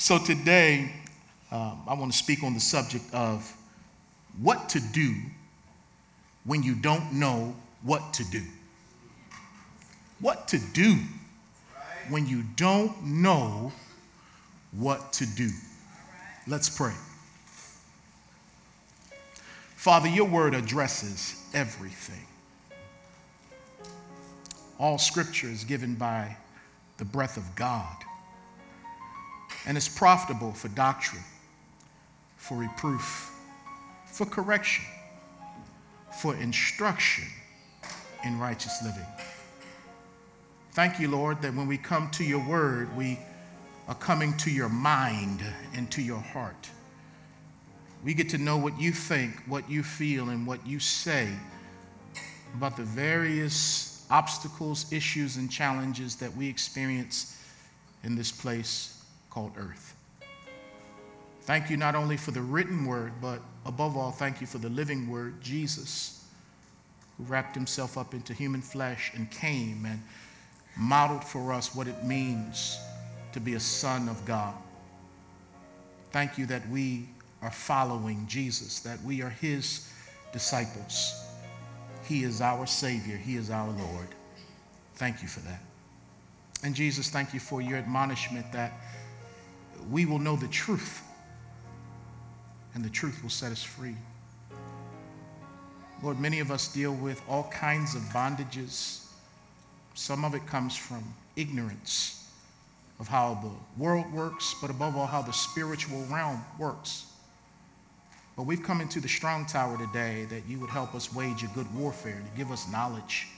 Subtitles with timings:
[0.00, 0.90] So today,
[1.52, 3.54] um, I want to speak on the subject of
[4.40, 5.14] what to do
[6.44, 8.40] when you don't know what to do.
[10.18, 10.96] What to do
[12.08, 13.72] when you don't know
[14.72, 15.50] what to do.
[16.46, 16.94] Let's pray.
[19.76, 22.26] Father, your word addresses everything.
[24.78, 26.38] All scripture is given by
[26.96, 27.96] the breath of God
[29.66, 31.22] and is profitable for doctrine,
[32.36, 33.30] for reproof,
[34.06, 34.84] for correction,
[36.20, 37.24] for instruction
[38.24, 39.06] in righteous living.
[40.72, 43.18] Thank you, Lord, that when we come to your word, we
[43.88, 45.42] are coming to your mind
[45.74, 46.70] and to your heart.
[48.04, 51.28] We get to know what you think, what you feel, and what you say
[52.54, 57.42] about the various obstacles, issues, and challenges that we experience
[58.02, 58.99] in this place
[59.30, 59.96] called earth.
[61.42, 64.68] Thank you not only for the written word, but above all, thank you for the
[64.68, 66.24] living word, Jesus,
[67.16, 70.02] who wrapped himself up into human flesh and came and
[70.76, 72.78] modeled for us what it means
[73.32, 74.54] to be a son of God.
[76.12, 77.08] Thank you that we
[77.42, 79.90] are following Jesus, that we are his
[80.32, 81.26] disciples.
[82.04, 84.08] He is our Savior, he is our Lord.
[84.94, 85.62] Thank you for that.
[86.62, 88.72] And Jesus, thank you for your admonishment that
[89.88, 91.02] we will know the truth,
[92.74, 93.96] and the truth will set us free.
[96.02, 99.06] Lord, many of us deal with all kinds of bondages.
[99.94, 101.04] Some of it comes from
[101.36, 102.30] ignorance
[102.98, 107.06] of how the world works, but above all, how the spiritual realm works.
[108.36, 111.48] But we've come into the strong tower today that you would help us wage a
[111.48, 113.28] good warfare, to give us knowledge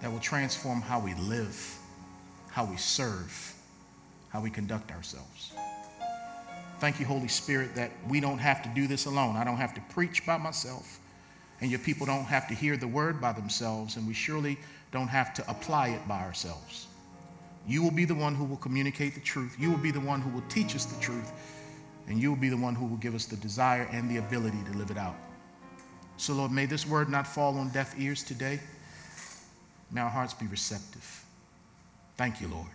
[0.00, 1.78] that will transform how we live,
[2.50, 3.54] how we serve,
[4.32, 5.52] how we conduct ourselves.
[6.80, 9.36] Thank you, Holy Spirit, that we don't have to do this alone.
[9.36, 10.98] I don't have to preach by myself,
[11.60, 14.58] and your people don't have to hear the word by themselves, and we surely
[14.90, 16.88] don't have to apply it by ourselves.
[17.68, 19.54] You will be the one who will communicate the truth.
[19.58, 21.32] You will be the one who will teach us the truth
[22.08, 24.58] and you will be the one who will give us the desire and the ability
[24.64, 25.16] to live it out.
[26.16, 28.60] So, Lord, may this word not fall on deaf ears today.
[29.90, 31.24] May our hearts be receptive.
[32.16, 32.68] Thank you, Lord.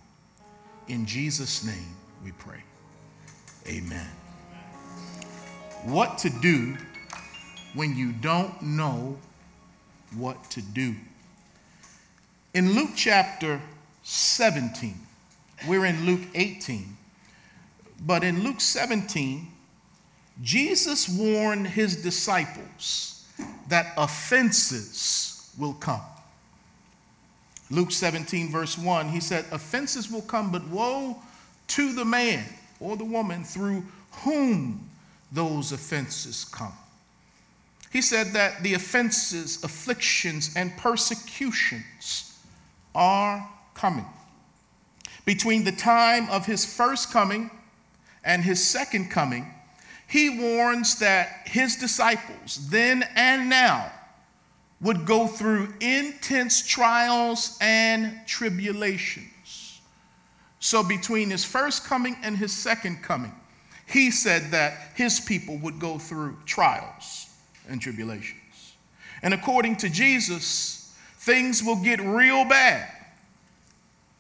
[0.88, 2.64] In Jesus' name we pray.
[3.68, 4.08] Amen.
[5.84, 6.78] What to do
[7.74, 9.18] when you don't know
[10.16, 10.96] what to do.
[12.54, 13.62] In Luke chapter
[14.04, 14.96] 17,
[15.68, 16.98] we're in Luke 18.
[18.06, 19.48] But in Luke 17,
[20.42, 23.26] Jesus warned his disciples
[23.68, 26.02] that offenses will come.
[27.70, 31.22] Luke 17, verse 1, he said, Offenses will come, but woe
[31.68, 32.46] to the man
[32.80, 33.84] or the woman through
[34.24, 34.90] whom
[35.32, 36.74] those offenses come.
[37.92, 42.38] He said that the offenses, afflictions, and persecutions
[42.96, 44.06] are coming.
[45.26, 47.52] Between the time of his first coming
[48.24, 49.54] and his second coming,
[50.08, 53.92] he warns that his disciples, then and now,
[54.82, 59.80] would go through intense trials and tribulations.
[60.60, 63.34] So, between his first coming and his second coming,
[63.86, 67.30] he said that his people would go through trials
[67.70, 68.76] and tribulations.
[69.24, 72.92] And according to Jesus, things will get real bad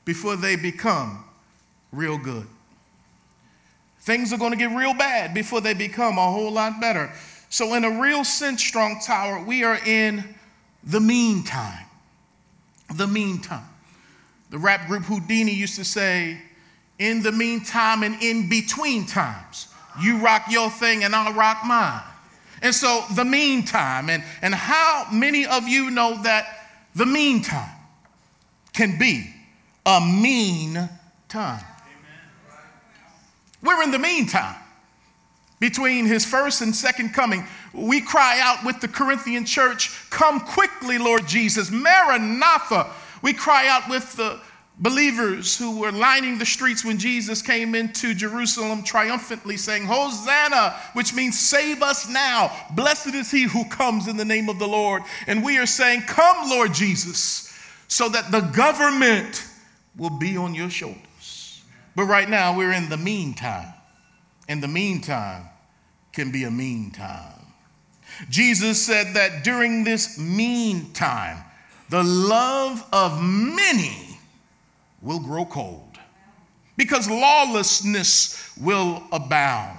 [0.05, 1.23] before they become
[1.91, 2.47] real good.
[3.99, 7.11] Things are going to get real bad before they become a whole lot better.
[7.49, 10.23] So, in a real sense, Strong Tower, we are in
[10.87, 11.85] the meantime.
[12.95, 13.67] The meantime.
[14.49, 16.39] The rap group Whodini used to say,
[16.97, 19.67] in the meantime and in between times,
[20.01, 22.01] you rock your thing and I'll rock mine.
[22.61, 26.47] And so, the meantime, and, and how many of you know that
[26.95, 27.69] the meantime
[28.73, 29.31] can be
[29.85, 30.89] a mean
[31.29, 31.63] time?
[33.61, 34.55] We're in the meantime.
[35.59, 40.97] Between his first and second coming, we cry out with the Corinthian church, Come quickly,
[40.97, 42.91] Lord Jesus, Maranatha.
[43.21, 44.39] We cry out with the
[44.79, 51.13] believers who were lining the streets when Jesus came into Jerusalem triumphantly saying, Hosanna, which
[51.13, 52.51] means save us now.
[52.75, 55.03] Blessed is he who comes in the name of the Lord.
[55.25, 57.53] And we are saying, Come, Lord Jesus,
[57.87, 59.45] so that the government
[59.97, 61.63] will be on your shoulders.
[61.95, 63.73] But right now, we're in the meantime.
[64.47, 65.45] And the meantime
[66.13, 67.36] can be a mean time.
[68.29, 71.37] Jesus said that during this meantime,
[71.89, 74.17] the love of many
[75.01, 75.83] will grow cold.
[76.77, 79.77] because lawlessness will abound.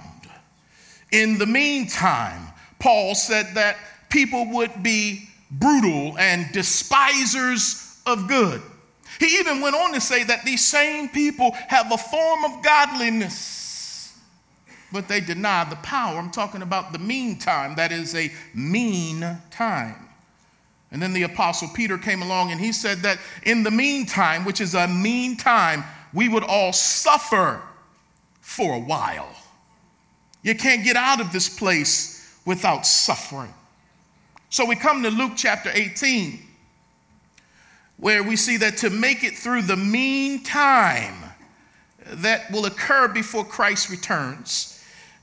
[1.11, 2.47] In the meantime,
[2.77, 3.77] Paul said that
[4.09, 8.61] people would be brutal and despisers of good.
[9.19, 13.35] He even went on to say that these same people have a form of godliness,
[14.91, 16.17] but they deny the power.
[16.17, 19.95] I'm talking about the meantime, that is a mean time.
[20.91, 24.59] And then the Apostle Peter came along and he said that in the meantime, which
[24.59, 25.83] is a mean time,
[26.13, 27.61] we would all suffer
[28.41, 29.35] for a while.
[30.41, 33.53] You can't get out of this place without suffering.
[34.49, 36.39] So we come to Luke chapter 18,
[37.97, 41.13] where we see that to make it through the mean time
[42.05, 44.78] that will occur before Christ returns,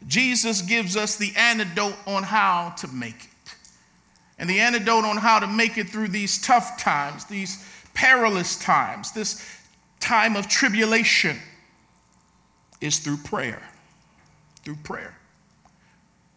[0.06, 3.54] Jesus gives us the antidote on how to make it.
[4.38, 7.64] And the antidote on how to make it through these tough times, these
[7.94, 9.44] perilous times, this
[9.98, 11.38] time of tribulation
[12.80, 13.62] is through prayer.
[14.64, 15.16] Through prayer.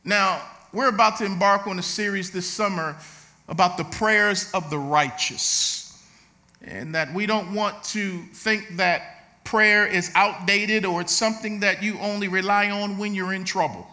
[0.04, 0.42] Now,
[0.72, 2.96] we're about to embark on a series this summer
[3.50, 6.02] about the prayers of the righteous.
[6.62, 9.19] And that we don't want to think that
[9.50, 13.88] prayer is outdated or it's something that you only rely on when you're in trouble.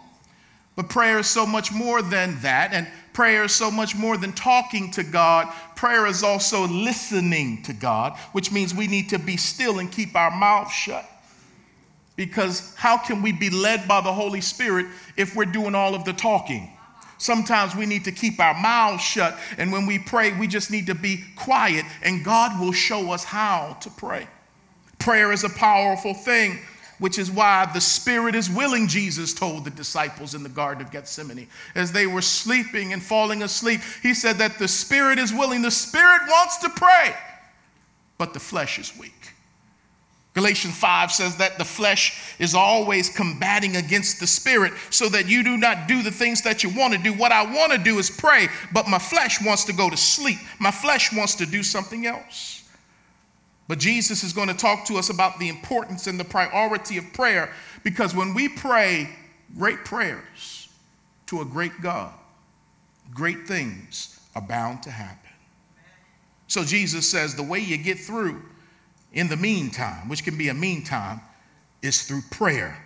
[0.77, 2.75] But prayer is so much more than that.
[2.75, 5.51] And prayer is so much more than talking to God.
[5.75, 10.15] Prayer is also listening to God, which means we need to be still and keep
[10.15, 11.11] our mouths shut.
[12.17, 14.85] Because how can we be led by the Holy Spirit
[15.17, 16.71] if we're doing all of the talking?
[17.17, 19.39] Sometimes we need to keep our mouths shut.
[19.57, 23.25] And when we pray, we just need to be quiet, and God will show us
[23.25, 24.29] how to pray.
[24.99, 26.59] Prayer is a powerful thing
[26.99, 30.91] which is why the spirit is willing, Jesus told the disciples in the Garden of
[30.91, 31.49] Gethsemane.
[31.75, 35.63] As they were sleeping and falling asleep, he said that the spirit is willing.
[35.63, 37.15] The spirit wants to pray,
[38.19, 39.13] but the flesh is weak.
[40.33, 45.43] Galatians 5 says that the flesh is always combating against the spirit so that you
[45.43, 47.15] do not do the things that you want to do.
[47.15, 50.39] What I want to do is pray, but my flesh wants to go to sleep.
[50.59, 52.56] My flesh wants to do something else.
[53.69, 57.13] But Jesus is going to talk to us about the importance and the priority of
[57.13, 57.53] prayer
[57.83, 59.11] because when we pray
[59.59, 60.69] great prayers
[61.27, 62.13] to a great God,
[63.13, 65.31] great things are bound to happen.
[66.47, 68.41] So Jesus says the way you get through
[69.13, 71.21] in the meantime, which can be a meantime,
[71.83, 72.77] is through prayer.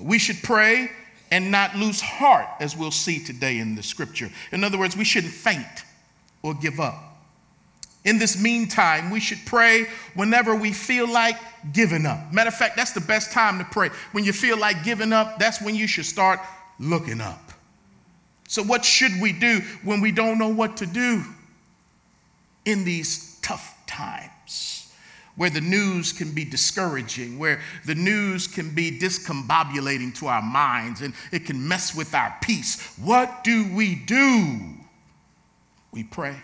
[0.00, 0.90] We should pray
[1.30, 4.30] and not lose heart, as we'll see today in the scripture.
[4.52, 5.84] In other words, we shouldn't faint
[6.42, 7.07] or give up.
[8.08, 11.36] In this meantime, we should pray whenever we feel like
[11.74, 12.32] giving up.
[12.32, 13.90] Matter of fact, that's the best time to pray.
[14.12, 16.40] When you feel like giving up, that's when you should start
[16.80, 17.52] looking up.
[18.48, 21.22] So, what should we do when we don't know what to do
[22.64, 24.90] in these tough times?
[25.36, 31.02] Where the news can be discouraging, where the news can be discombobulating to our minds
[31.02, 32.94] and it can mess with our peace.
[32.96, 34.60] What do we do?
[35.92, 36.36] We pray.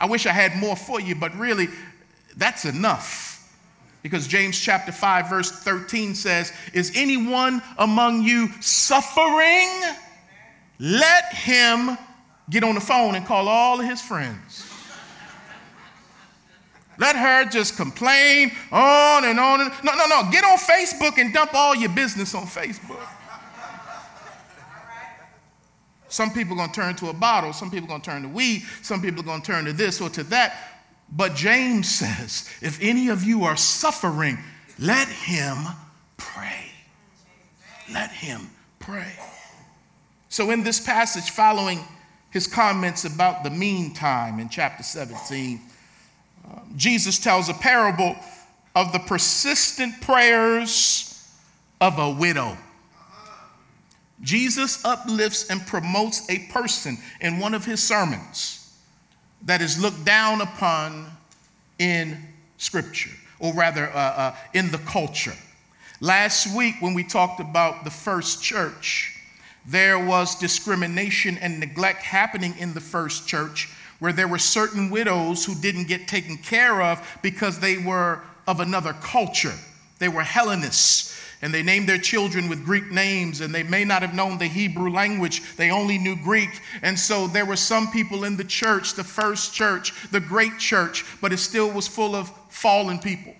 [0.00, 1.68] I wish I had more for you, but really,
[2.36, 3.28] that's enough.
[4.02, 9.68] Because James chapter 5, verse 13 says, Is anyone among you suffering?
[10.78, 11.98] Let him
[12.48, 14.66] get on the phone and call all of his friends.
[16.98, 19.60] Let her just complain on and on.
[19.60, 20.30] And, no, no, no.
[20.30, 23.06] Get on Facebook and dump all your business on Facebook.
[26.10, 28.22] Some people are going to turn to a bottle, some people are going to turn
[28.22, 30.56] to weed, some people are going to turn to this or to that.
[31.12, 34.38] But James says, if any of you are suffering,
[34.78, 35.56] let him
[36.16, 36.66] pray.
[37.92, 39.12] Let him pray.
[40.28, 41.80] So, in this passage, following
[42.30, 45.60] his comments about the meantime in chapter 17,
[46.44, 48.16] um, Jesus tells a parable
[48.76, 51.28] of the persistent prayers
[51.80, 52.56] of a widow.
[54.22, 58.76] Jesus uplifts and promotes a person in one of his sermons
[59.42, 61.10] that is looked down upon
[61.78, 62.18] in
[62.58, 65.34] Scripture, or rather, uh, uh, in the culture.
[66.00, 69.16] Last week, when we talked about the first church,
[69.66, 75.44] there was discrimination and neglect happening in the first church where there were certain widows
[75.44, 79.54] who didn't get taken care of because they were of another culture.
[79.98, 84.02] They were Hellenists and they named their children with Greek names, and they may not
[84.02, 85.56] have known the Hebrew language.
[85.56, 86.50] They only knew Greek.
[86.82, 91.04] And so there were some people in the church, the first church, the great church,
[91.20, 93.34] but it still was full of fallen people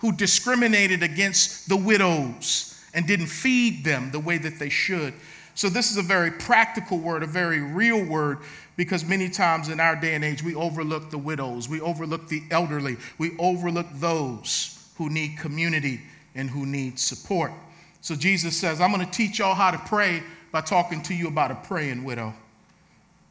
[0.00, 5.14] who discriminated against the widows and didn't feed them the way that they should.
[5.54, 8.38] So, this is a very practical word, a very real word,
[8.76, 12.42] because many times in our day and age, we overlook the widows, we overlook the
[12.50, 16.00] elderly, we overlook those who need community
[16.34, 17.52] and who need support.
[18.00, 20.22] So Jesus says, I'm going to teach y'all how to pray
[20.52, 22.32] by talking to you about a praying widow.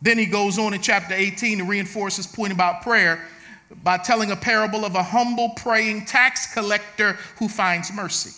[0.01, 3.27] Then he goes on in chapter 18 to reinforce his point about prayer
[3.83, 8.31] by telling a parable of a humble praying tax collector who finds mercy.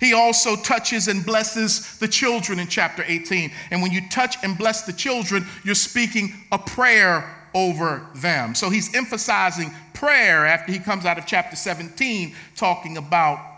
[0.00, 3.52] He also touches and blesses the children in chapter 18.
[3.70, 8.54] And when you touch and bless the children, you're speaking a prayer over them.
[8.54, 13.51] So he's emphasizing prayer after he comes out of chapter 17, talking about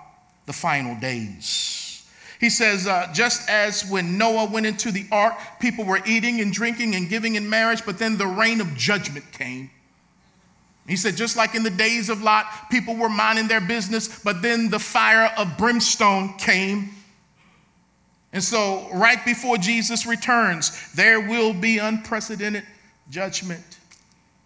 [0.46, 2.06] the final days.
[2.40, 6.52] He says, uh, just as when Noah went into the ark, people were eating and
[6.52, 9.70] drinking and giving in marriage, but then the reign of judgment came.
[10.86, 14.42] He said, just like in the days of Lot, people were minding their business, but
[14.42, 16.90] then the fire of brimstone came.
[18.34, 22.64] And so, right before Jesus returns, there will be unprecedented
[23.08, 23.78] judgment.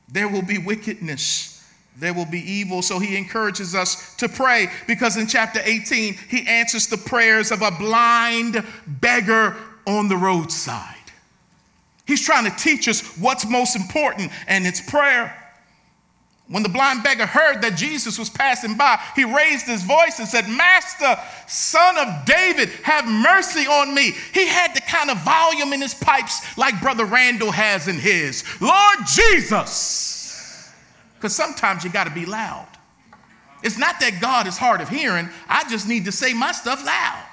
[0.08, 1.57] There will be wickedness.
[1.98, 2.80] There will be evil.
[2.80, 7.62] So he encourages us to pray because in chapter 18, he answers the prayers of
[7.62, 10.94] a blind beggar on the roadside.
[12.06, 15.34] He's trying to teach us what's most important, and it's prayer.
[16.46, 20.26] When the blind beggar heard that Jesus was passing by, he raised his voice and
[20.26, 24.14] said, Master, son of David, have mercy on me.
[24.32, 28.44] He had the kind of volume in his pipes like Brother Randall has in his.
[28.60, 30.17] Lord Jesus.
[31.18, 32.68] Because sometimes you got to be loud.
[33.64, 36.84] It's not that God is hard of hearing, I just need to say my stuff
[36.86, 37.24] loud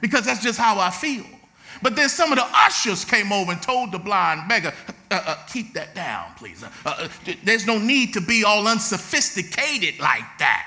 [0.00, 1.26] because that's just how I feel.
[1.82, 4.72] But then some of the ushers came over and told the blind beggar,
[5.10, 6.62] uh, uh, keep that down, please.
[6.62, 7.08] Uh, uh,
[7.44, 10.66] there's no need to be all unsophisticated like that.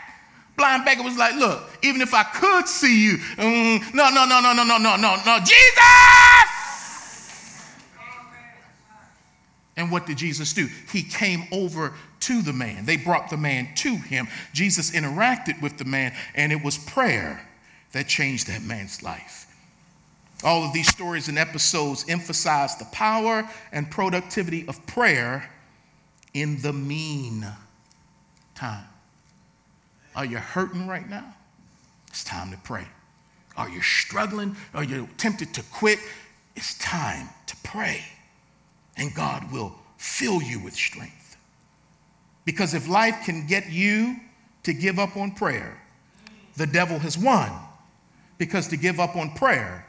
[0.57, 3.17] Blind beggar was like, look, even if I could see you,
[3.93, 5.73] no, no, no, no, no, no, no, no, no, Jesus!
[9.75, 10.69] And what did Jesus do?
[10.91, 11.93] He came over
[12.23, 12.85] to the man.
[12.85, 14.27] They brought the man to him.
[14.53, 17.45] Jesus interacted with the man, and it was prayer
[17.91, 19.47] that changed that man's life.
[20.43, 25.49] All of these stories and episodes emphasize the power and productivity of prayer
[26.33, 27.45] in the mean
[28.55, 28.85] time.
[30.15, 31.33] Are you hurting right now?
[32.09, 32.85] It's time to pray.
[33.55, 34.55] Are you struggling?
[34.73, 35.99] Are you tempted to quit?
[36.55, 38.03] It's time to pray.
[38.97, 41.22] And God will fill you with strength.
[42.45, 44.17] Because if life can get you
[44.63, 45.79] to give up on prayer,
[46.57, 47.51] the devil has won.
[48.37, 49.85] Because to give up on prayer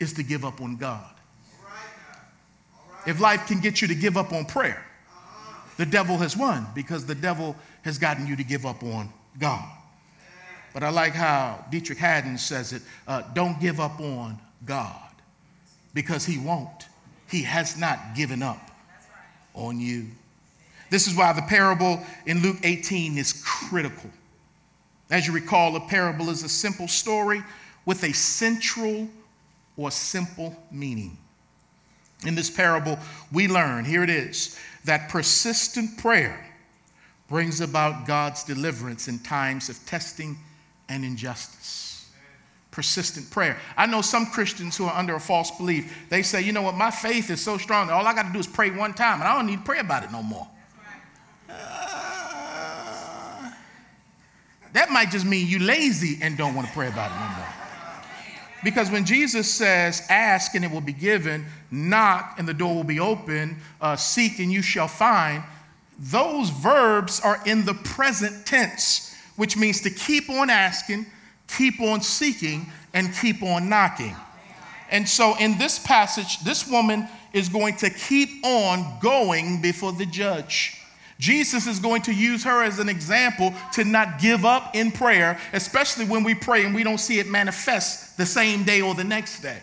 [0.00, 1.10] is to give up on God.
[3.06, 4.84] If life can get you to give up on prayer,
[5.76, 9.68] the devil has won because the devil has gotten you to give up on God.
[10.72, 15.10] But I like how Deitrick Haddon says it uh, don't give up on God
[15.92, 16.88] because he won't.
[17.30, 18.70] He has not given up
[19.54, 20.06] on you.
[20.90, 24.10] This is why the parable in Luke 18 is critical.
[25.10, 27.42] As you recall, a parable is a simple story
[27.84, 29.08] with a central
[29.76, 31.16] or simple meaning.
[32.24, 32.98] In this parable,
[33.32, 36.46] we learn here it is that persistent prayer
[37.28, 40.36] brings about God's deliverance in times of testing
[40.88, 42.10] and injustice.
[42.70, 43.58] Persistent prayer.
[43.76, 45.96] I know some Christians who are under a false belief.
[46.10, 48.32] They say, you know what, my faith is so strong that all I got to
[48.32, 50.48] do is pray one time and I don't need to pray about it no more.
[54.74, 57.48] That might just mean you lazy and don't want to pray about it no more.
[58.64, 62.84] Because when Jesus says, ask and it will be given, knock and the door will
[62.84, 65.44] be open, uh, seek and you shall find,
[65.98, 71.06] those verbs are in the present tense, which means to keep on asking,
[71.46, 74.16] keep on seeking, and keep on knocking.
[74.90, 80.06] And so in this passage, this woman is going to keep on going before the
[80.06, 80.80] judge.
[81.18, 85.38] Jesus is going to use her as an example to not give up in prayer,
[85.52, 89.04] especially when we pray and we don't see it manifest the same day or the
[89.04, 89.58] next day.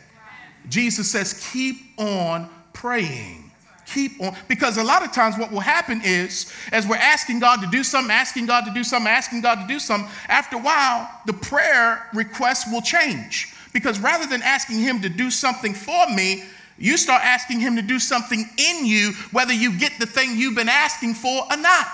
[0.69, 3.51] Jesus says, keep on praying.
[3.93, 4.35] Keep on.
[4.47, 7.83] Because a lot of times, what will happen is, as we're asking God to do
[7.83, 11.33] something, asking God to do something, asking God to do something, after a while, the
[11.33, 13.53] prayer request will change.
[13.73, 16.43] Because rather than asking Him to do something for me,
[16.81, 20.55] you start asking Him to do something in you, whether you get the thing you've
[20.55, 21.87] been asking for or not.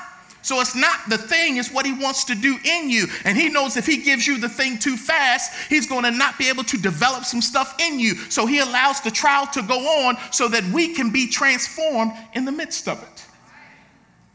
[0.48, 3.08] So it's not the thing, it's what he wants to do in you.
[3.26, 6.38] And he knows if he gives you the thing too fast, he's going to not
[6.38, 8.16] be able to develop some stuff in you.
[8.16, 9.78] So he allows the trial to go
[10.08, 13.26] on so that we can be transformed in the midst of it.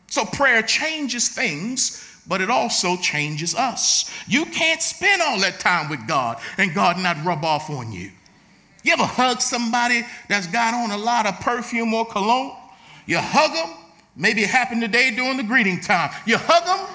[0.07, 4.11] So prayer changes things, but it also changes us.
[4.29, 8.11] You can't spend all that time with God and God not rub off on you.
[8.83, 12.57] You ever hug somebody that's got on a lot of perfume or cologne?
[13.07, 13.77] You hug them.
[14.17, 16.11] Maybe it happened today during the greeting time.
[16.27, 16.87] You hug them.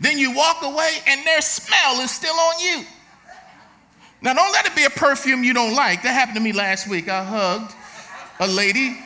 [0.00, 2.84] Then you walk away and their smell is still on you.
[4.20, 6.02] Now, don't let it be a perfume you don't like.
[6.02, 7.08] That happened to me last week.
[7.08, 7.74] I hugged
[8.38, 8.98] a lady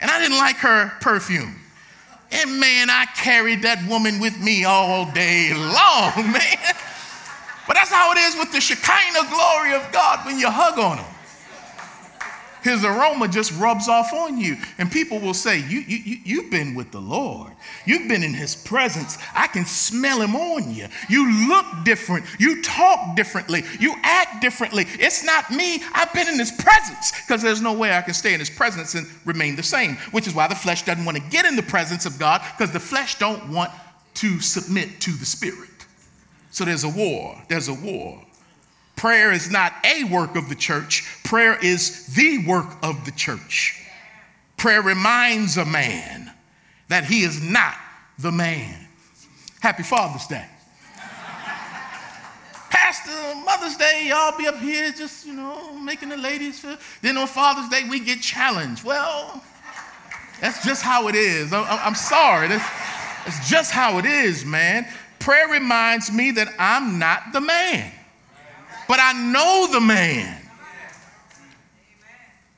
[0.00, 1.54] and I didn't like her perfume.
[2.32, 6.74] And man, I carried that woman with me all day long, man.
[7.66, 10.98] But that's how it is with the Shekinah glory of God when you hug on
[10.98, 11.06] him
[12.62, 14.56] his aroma just rubs off on you.
[14.78, 17.52] And people will say, you, you, you, You've been with the Lord.
[17.86, 19.18] You've been in his presence.
[19.34, 20.86] I can smell him on you.
[21.08, 22.24] You look different.
[22.38, 23.64] You talk differently.
[23.78, 24.86] You act differently.
[24.98, 25.82] It's not me.
[25.92, 28.94] I've been in his presence because there's no way I can stay in his presence
[28.94, 31.62] and remain the same, which is why the flesh doesn't want to get in the
[31.62, 33.70] presence of God because the flesh don't want
[34.14, 35.68] to submit to the spirit.
[36.50, 37.40] So there's a war.
[37.48, 38.22] There's a war.
[39.00, 43.82] Prayer is not a work of the church, prayer is the work of the church.
[44.58, 46.30] Prayer reminds a man
[46.88, 47.76] that he is not
[48.18, 48.86] the man.
[49.60, 50.44] Happy Father's Day.
[52.68, 56.76] Pastor, Mother's Day, y'all be up here just, you know, making the ladies feel.
[57.00, 58.84] Then on Father's Day, we get challenged.
[58.84, 59.42] Well,
[60.42, 61.54] that's just how it is.
[61.54, 62.48] I'm, sorry.
[62.48, 62.68] That's,
[63.24, 64.86] that's just how it is, man.
[65.20, 67.92] Prayer reminds me that I'm not the man
[68.90, 70.36] but I know the man.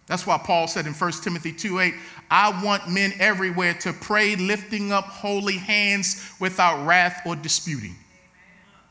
[0.06, 1.94] That's why Paul said in 1 Timothy 2 8,
[2.30, 7.94] I want men everywhere to pray, lifting up holy hands without wrath or disputing.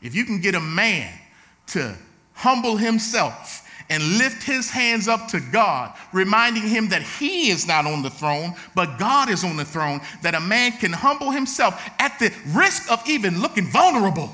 [0.00, 1.12] If you can get a man
[1.68, 1.96] to
[2.34, 7.86] humble himself and lift his hands up to God, reminding him that he is not
[7.86, 11.90] on the throne, but God is on the throne, that a man can humble himself
[11.98, 14.32] at the risk of even looking vulnerable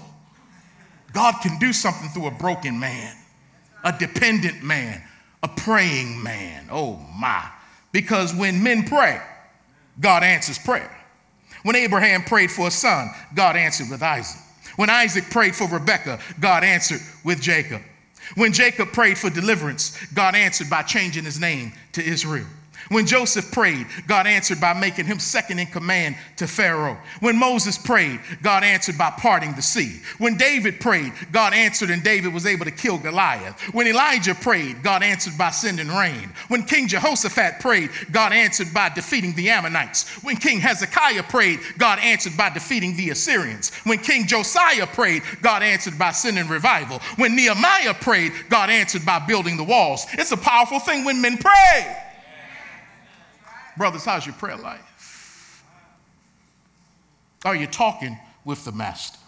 [1.13, 3.17] God can do something through a broken man,
[3.85, 5.03] a dependent man,
[5.43, 6.69] a praying man.
[6.71, 7.49] Oh my.
[7.93, 9.21] Because when men pray,
[10.01, 10.95] God answers prayer.
[11.63, 14.41] When Abraham prayed for a son, God answered with Isaac.
[14.77, 17.83] When Isaac prayed for Rebekah, God answered with Jacob.
[18.37, 22.47] When Jacob prayed for deliverance, God answered by changing his name to Israel.
[22.89, 26.99] When Joseph prayed, God answered by making him second in command to Pharaoh.
[27.21, 30.01] When Moses prayed, God answered by parting the sea.
[30.17, 33.61] When David prayed, God answered and David was able to kill Goliath.
[33.75, 36.33] When Elijah prayed, God answered by sending rain.
[36.49, 40.23] When King Jehoshaphat prayed, God answered by defeating the Ammonites.
[40.23, 43.71] When King Hezekiah prayed, God answered by defeating the Assyrians.
[43.85, 47.01] When King Josiah prayed, God answered by sending revival.
[47.17, 50.07] When Nehemiah prayed, God answered by building the walls.
[50.13, 52.05] It's a powerful thing when men pray.
[53.79, 55.65] Brothers, how's your prayer life?
[57.45, 59.19] Are you talking with the Master?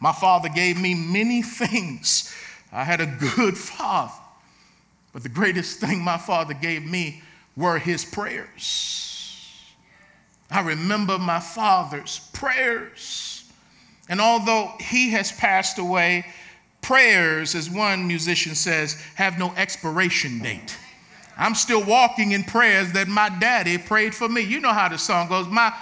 [0.00, 2.34] My father gave me many things.
[2.72, 4.14] I had a good father.
[5.12, 7.22] But the greatest thing my father gave me
[7.54, 9.60] were his prayers.
[10.50, 13.44] I remember my father's prayers.
[14.08, 16.24] And although he has passed away,
[16.80, 20.76] prayers, as one musician says, have no expiration date.
[21.36, 24.42] I'm still walking in prayers that my daddy prayed for me.
[24.42, 25.46] You know how the song goes.
[25.46, 25.72] My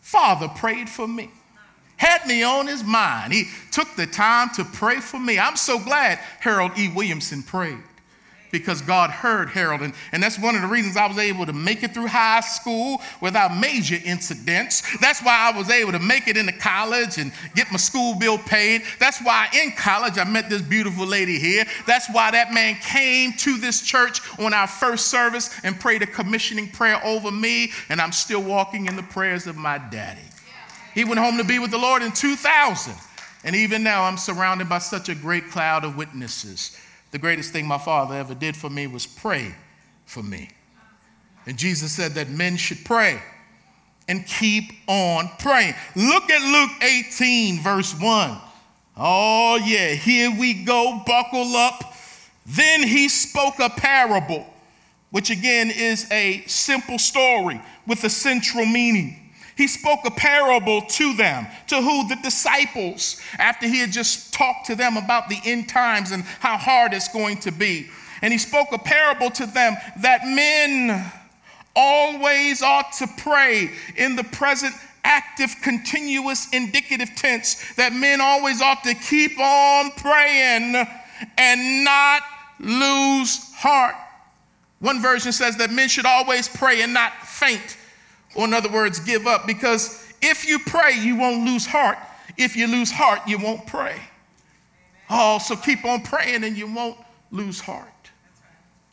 [0.00, 1.30] father prayed for me,
[1.96, 3.32] had me on his mind.
[3.32, 5.38] He took the time to pray for me.
[5.38, 6.88] I'm so glad Harold E.
[6.88, 7.78] Williamson prayed
[8.54, 9.80] because God heard Harold.
[9.80, 12.38] And, and that's one of the reasons I was able to make it through high
[12.38, 14.84] school without major incidents.
[15.00, 18.38] That's why I was able to make it into college and get my school bill
[18.38, 18.82] paid.
[19.00, 21.64] That's why in college I met this beautiful lady here.
[21.84, 26.06] That's why that man came to this church on our first service and prayed a
[26.06, 27.72] commissioning prayer over me.
[27.88, 30.20] And I'm still walking in the prayers of my daddy.
[30.94, 32.94] He went home to be with the Lord in 2000.
[33.42, 36.78] And even now, I'm surrounded by such a great cloud of witnesses
[37.14, 39.54] the greatest thing my father ever did for me was pray
[40.04, 40.50] for me.
[41.46, 43.22] And Jesus said that men should pray
[44.08, 45.74] and keep on praying.
[45.94, 48.36] Look at Luke 18, verse 1.
[48.96, 51.94] Oh, yeah, here we go, buckle up.
[52.46, 54.44] Then he spoke a parable,
[55.12, 59.23] which again is a simple story with a central meaning.
[59.56, 62.08] He spoke a parable to them, to who?
[62.08, 66.56] The disciples, after he had just talked to them about the end times and how
[66.56, 67.88] hard it's going to be.
[68.22, 71.12] And he spoke a parable to them that men
[71.76, 78.82] always ought to pray in the present active, continuous, indicative tense, that men always ought
[78.84, 80.86] to keep on praying
[81.38, 82.22] and not
[82.58, 83.94] lose heart.
[84.80, 87.76] One version says that men should always pray and not faint.
[88.34, 89.46] Or, in other words, give up.
[89.46, 91.98] Because if you pray, you won't lose heart.
[92.36, 93.96] If you lose heart, you won't pray.
[95.10, 96.98] Oh, so keep on praying and you won't
[97.30, 97.88] lose heart.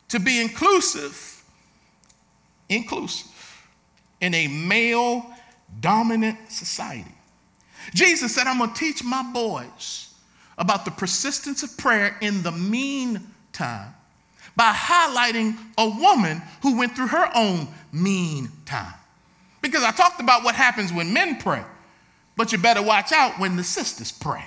[0.08, 1.42] To be inclusive,
[2.68, 3.30] inclusive
[4.20, 5.26] in a male
[5.80, 7.14] dominant society
[7.94, 10.14] Jesus said, I'm going to teach my boys
[10.58, 13.94] about the persistence of prayer in the meantime
[14.54, 18.94] by highlighting a woman who went through her own mean time.
[19.62, 21.62] Because I talked about what happens when men pray,
[22.36, 24.44] but you better watch out when the sisters pray.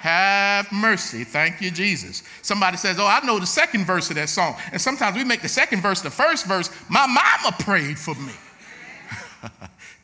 [0.00, 1.24] Have mercy.
[1.24, 2.22] Thank you, Jesus.
[2.42, 4.56] Somebody says, Oh, I know the second verse of that song.
[4.70, 6.70] And sometimes we make the second verse the first verse.
[6.88, 8.32] My mama prayed for me.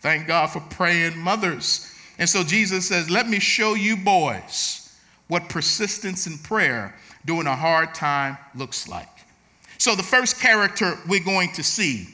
[0.01, 1.95] Thank God for praying mothers.
[2.19, 7.57] And so Jesus says, Let me show you boys what persistence in prayer during a
[7.57, 9.09] hard time looks like.
[9.79, 12.07] So, the first character we're going to see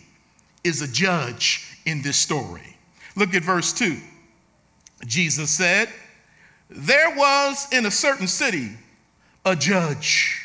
[0.65, 2.77] is a judge in this story.
[3.17, 3.97] Look at verse 2.
[5.07, 5.89] Jesus said,
[6.69, 8.71] There was in a certain city
[9.45, 10.45] a judge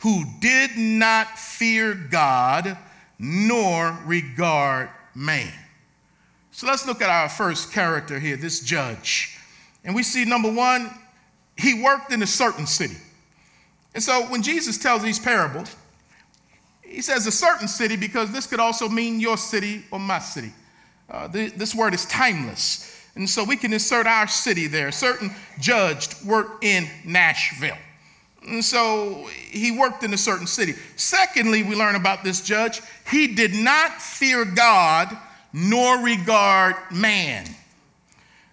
[0.00, 2.76] who did not fear God
[3.18, 5.52] nor regard man.
[6.50, 9.38] So let's look at our first character here, this judge.
[9.84, 10.90] And we see number one,
[11.56, 12.96] he worked in a certain city.
[13.94, 15.76] And so when Jesus tells these parables,
[16.82, 20.52] he says a certain city because this could also mean your city or my city.
[21.12, 22.88] Uh, this word is timeless.
[23.14, 24.90] And so we can insert our city there.
[24.90, 27.76] Certain judge worked in Nashville.
[28.48, 30.74] And so he worked in a certain city.
[30.96, 32.80] Secondly, we learn about this judge.
[33.10, 35.16] He did not fear God
[35.52, 37.46] nor regard man.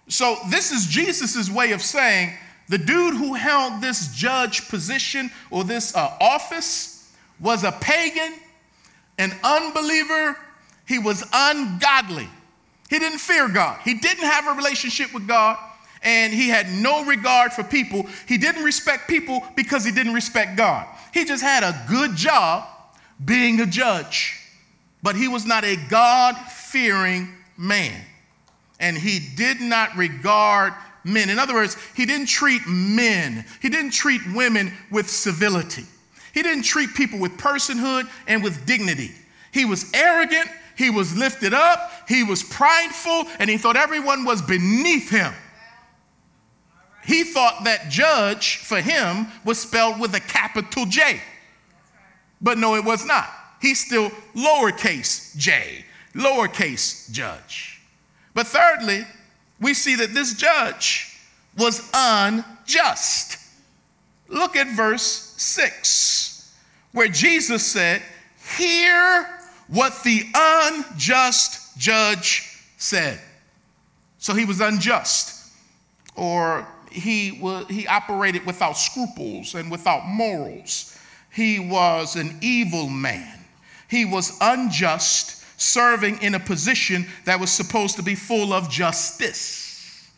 [0.08, 2.34] So this is Jesus' way of saying
[2.68, 8.34] the dude who held this judge position or this uh, office was a pagan,
[9.18, 10.36] an unbeliever.
[10.86, 12.28] He was ungodly.
[12.90, 13.80] He didn't fear God.
[13.84, 15.56] He didn't have a relationship with God,
[16.02, 18.06] and he had no regard for people.
[18.26, 20.86] He didn't respect people because he didn't respect God.
[21.14, 22.66] He just had a good job
[23.24, 24.38] being a judge,
[25.02, 28.00] but he was not a God fearing man.
[28.80, 30.72] And he did not regard
[31.04, 31.30] men.
[31.30, 35.84] In other words, he didn't treat men, he didn't treat women with civility.
[36.32, 39.10] He didn't treat people with personhood and with dignity.
[39.52, 40.48] He was arrogant,
[40.80, 45.34] he was lifted up, he was prideful, and he thought everyone was beneath him.
[47.04, 51.20] He thought that judge for him was spelled with a capital J.
[52.40, 53.28] But no, it was not.
[53.60, 57.82] He's still lowercase j, lowercase judge.
[58.32, 59.04] But thirdly,
[59.60, 61.14] we see that this judge
[61.58, 63.36] was unjust.
[64.28, 66.54] Look at verse 6,
[66.92, 68.00] where Jesus said,
[68.56, 69.39] Hear
[69.70, 73.20] what the unjust judge said.
[74.18, 75.52] So he was unjust,
[76.16, 80.98] or he, he operated without scruples and without morals.
[81.32, 83.38] He was an evil man.
[83.88, 90.10] He was unjust serving in a position that was supposed to be full of justice.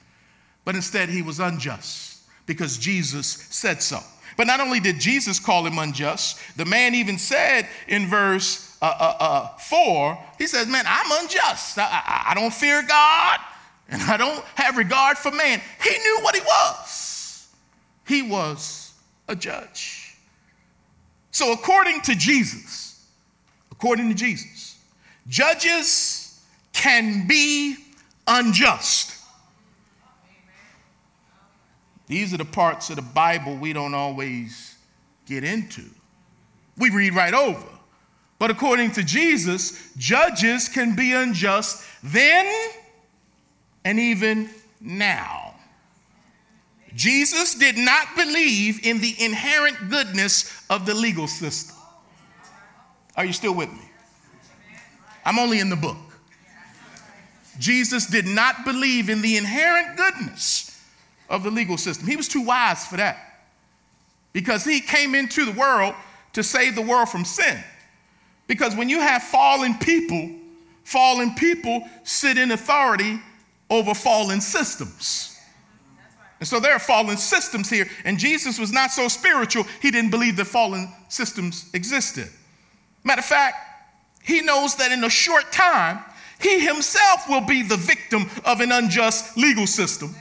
[0.64, 4.00] But instead, he was unjust because Jesus said so.
[4.36, 8.94] But not only did Jesus call him unjust, the man even said in verse uh,
[8.98, 11.78] uh, uh, 4, he says, Man, I'm unjust.
[11.78, 13.40] I, I, I don't fear God
[13.88, 15.60] and I don't have regard for man.
[15.82, 17.48] He knew what he was.
[18.06, 18.92] He was
[19.28, 20.16] a judge.
[21.30, 23.06] So, according to Jesus,
[23.70, 24.62] according to Jesus,
[25.28, 26.40] Judges
[26.72, 27.76] can be
[28.26, 29.18] unjust.
[32.06, 34.76] These are the parts of the Bible we don't always
[35.26, 35.84] get into.
[36.76, 37.66] We read right over.
[38.42, 42.52] But according to Jesus, judges can be unjust then
[43.84, 44.50] and even
[44.80, 45.54] now.
[46.92, 51.76] Jesus did not believe in the inherent goodness of the legal system.
[53.16, 53.88] Are you still with me?
[55.24, 55.98] I'm only in the book.
[57.60, 60.84] Jesus did not believe in the inherent goodness
[61.30, 62.08] of the legal system.
[62.08, 63.44] He was too wise for that
[64.32, 65.94] because he came into the world
[66.32, 67.62] to save the world from sin.
[68.52, 70.30] Because when you have fallen people,
[70.84, 73.18] fallen people sit in authority
[73.70, 75.40] over fallen systems.
[76.38, 80.10] And so there are fallen systems here, and Jesus was not so spiritual, he didn't
[80.10, 82.28] believe that fallen systems existed.
[83.04, 83.56] Matter of fact,
[84.22, 86.00] he knows that in a short time,
[86.38, 90.14] he himself will be the victim of an unjust legal system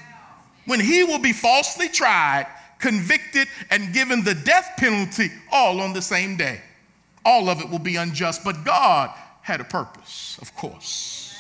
[0.68, 2.48] when he will be falsely tried,
[2.80, 6.62] convicted, and given the death penalty all on the same day.
[7.26, 11.36] All of it will be unjust, but God had a purpose, of course.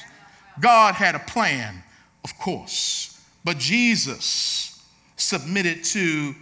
[0.59, 1.83] God had a plan,
[2.23, 3.21] of course.
[3.43, 4.83] But Jesus
[5.15, 6.35] submitted to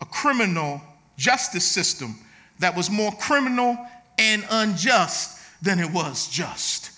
[0.00, 0.80] a criminal
[1.16, 2.16] justice system
[2.58, 3.78] that was more criminal
[4.18, 6.90] and unjust than it was just.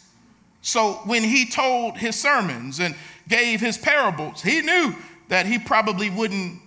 [0.63, 2.95] So when he told his sermons and
[3.29, 4.95] gave his parables, he knew
[5.29, 6.61] that he probably wouldn't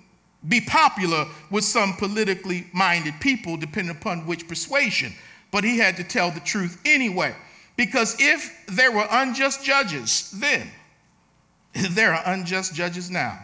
[0.48, 5.14] be popular with some politically minded people, depending upon which persuasion.
[5.52, 7.36] But he had to tell the truth anyway.
[7.76, 10.70] Because if there were unjust judges then,
[11.92, 13.40] there are unjust judges now.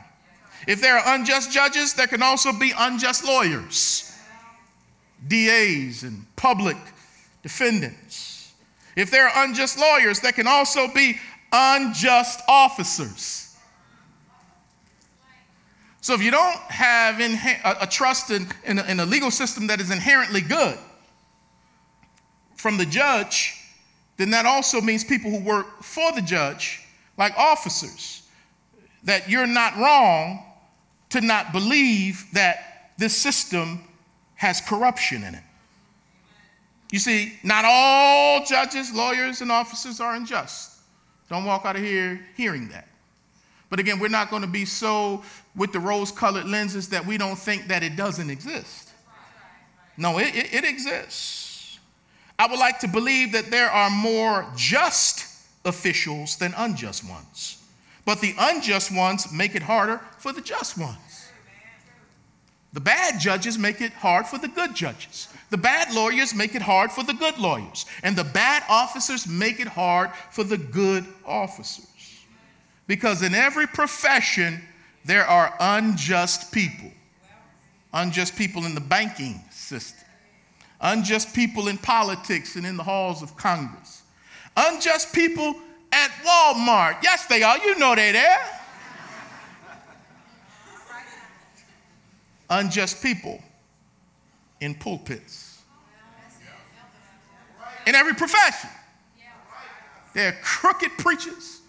[0.68, 4.12] If there are unjust judges, there can also be unjust lawyers,
[5.28, 6.78] DAs, and public
[7.44, 8.54] defendants.
[8.96, 11.20] If there are unjust lawyers, there can also be
[11.52, 13.45] unjust officers.
[16.06, 17.20] So if you don't have
[17.82, 20.78] a trust in, in, a, in a legal system that is inherently good
[22.58, 23.60] from the judge,
[24.18, 26.84] then that also means people who work for the judge,
[27.18, 28.22] like officers,
[29.04, 30.46] that you're not wrong
[31.10, 33.82] to not believe that this system
[34.36, 35.44] has corruption in it.
[36.92, 40.82] You see, not all judges, lawyers, and officers are unjust.
[41.32, 42.90] Don't walk out of here hearing that.
[43.72, 45.24] But again, we're not going to be so
[45.56, 48.90] with the rose colored lenses that we don't think that it doesn't exist.
[49.98, 51.80] No, it, it, it, exists.
[52.38, 55.26] I would like to believe that there are more just
[55.64, 57.64] officials than unjust ones.
[58.04, 60.98] But the unjust ones make it harder for the just ones.
[62.74, 65.30] The bad judges make it hard for the good judges.
[65.50, 67.86] The bad lawyers make it hard for the good lawyers.
[68.04, 71.88] And the bad officers make it hard for the good officers.
[72.86, 74.62] Because in every profession,
[75.06, 76.92] there are unjust people.
[77.94, 80.06] Unjust people in the banking system,
[80.82, 84.04] unjust people in politics and in the halls of Congress,
[84.58, 85.56] unjust people
[85.94, 86.98] at Walmart.
[87.02, 87.58] Yes, they are.
[87.60, 88.40] You know they're there.
[92.50, 93.42] unjust people
[94.60, 95.62] in pulpits.
[97.88, 98.70] In every profession.
[100.14, 101.62] They're crooked preachers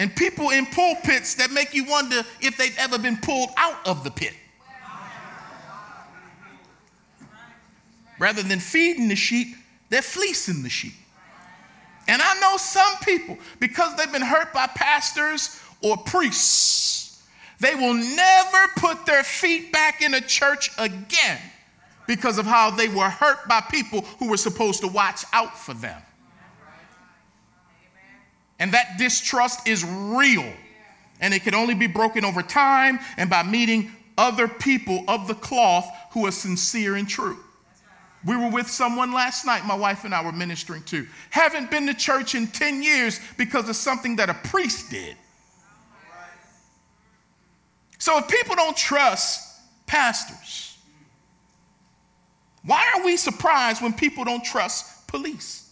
[0.00, 4.02] and people in pulpits that make you wonder if they've ever been pulled out of
[4.02, 4.32] the pit.
[8.18, 9.48] Rather than feeding the sheep,
[9.90, 10.94] they're fleecing the sheep.
[12.08, 17.22] And I know some people, because they've been hurt by pastors or priests,
[17.58, 21.38] they will never put their feet back in a church again
[22.06, 25.74] because of how they were hurt by people who were supposed to watch out for
[25.74, 26.00] them.
[28.60, 30.52] And that distrust is real.
[31.20, 35.34] And it can only be broken over time and by meeting other people of the
[35.34, 37.38] cloth who are sincere and true.
[38.24, 41.06] We were with someone last night, my wife and I were ministering to.
[41.30, 45.16] Haven't been to church in 10 years because of something that a priest did.
[47.98, 50.76] So if people don't trust pastors,
[52.62, 55.69] why are we surprised when people don't trust police?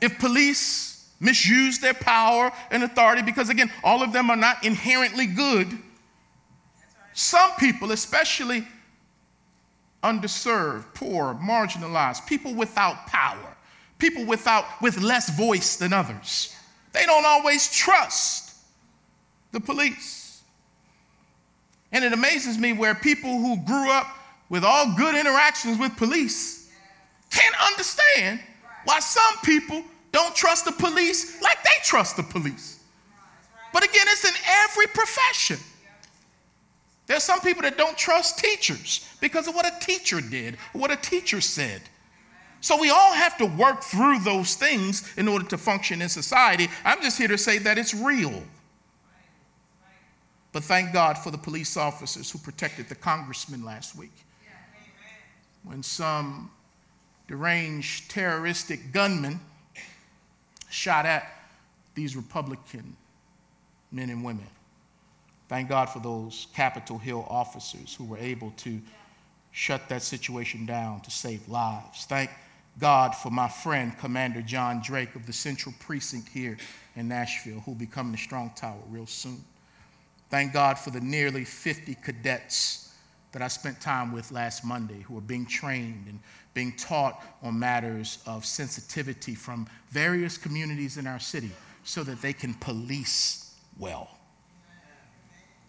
[0.00, 5.26] If police misuse their power and authority, because again, all of them are not inherently
[5.26, 5.66] good,
[7.12, 8.66] some people, especially
[10.04, 13.56] underserved, poor, marginalized, people without power,
[13.98, 16.54] people without with less voice than others,
[16.92, 18.54] they don't always trust
[19.52, 20.42] the police.
[21.90, 24.06] And it amazes me where people who grew up
[24.48, 26.70] with all good interactions with police
[27.30, 28.40] can't understand
[28.84, 32.80] why some people don't trust the police like they trust the police.
[33.72, 35.58] But again, it's in every profession.
[37.06, 40.96] There's some people that don't trust teachers because of what a teacher did, what a
[40.96, 41.82] teacher said.
[42.60, 46.68] So we all have to work through those things in order to function in society.
[46.84, 48.42] I'm just here to say that it's real.
[50.52, 54.12] But thank God for the police officers who protected the congressman last week.
[55.62, 56.50] When some
[57.28, 59.38] deranged terroristic gunmen
[60.70, 61.30] shot at
[61.94, 62.96] these Republican
[63.92, 64.46] men and women.
[65.48, 68.80] Thank God for those Capitol Hill officers who were able to
[69.52, 72.04] shut that situation down to save lives.
[72.04, 72.30] Thank
[72.78, 76.56] God for my friend, Commander John Drake of the Central Precinct here
[76.96, 79.42] in Nashville, who will be coming to Strong Tower real soon.
[80.30, 82.87] Thank God for the nearly 50 cadets
[83.32, 86.18] that I spent time with last Monday who are being trained and
[86.54, 91.50] being taught on matters of sensitivity from various communities in our city
[91.84, 94.08] so that they can police well.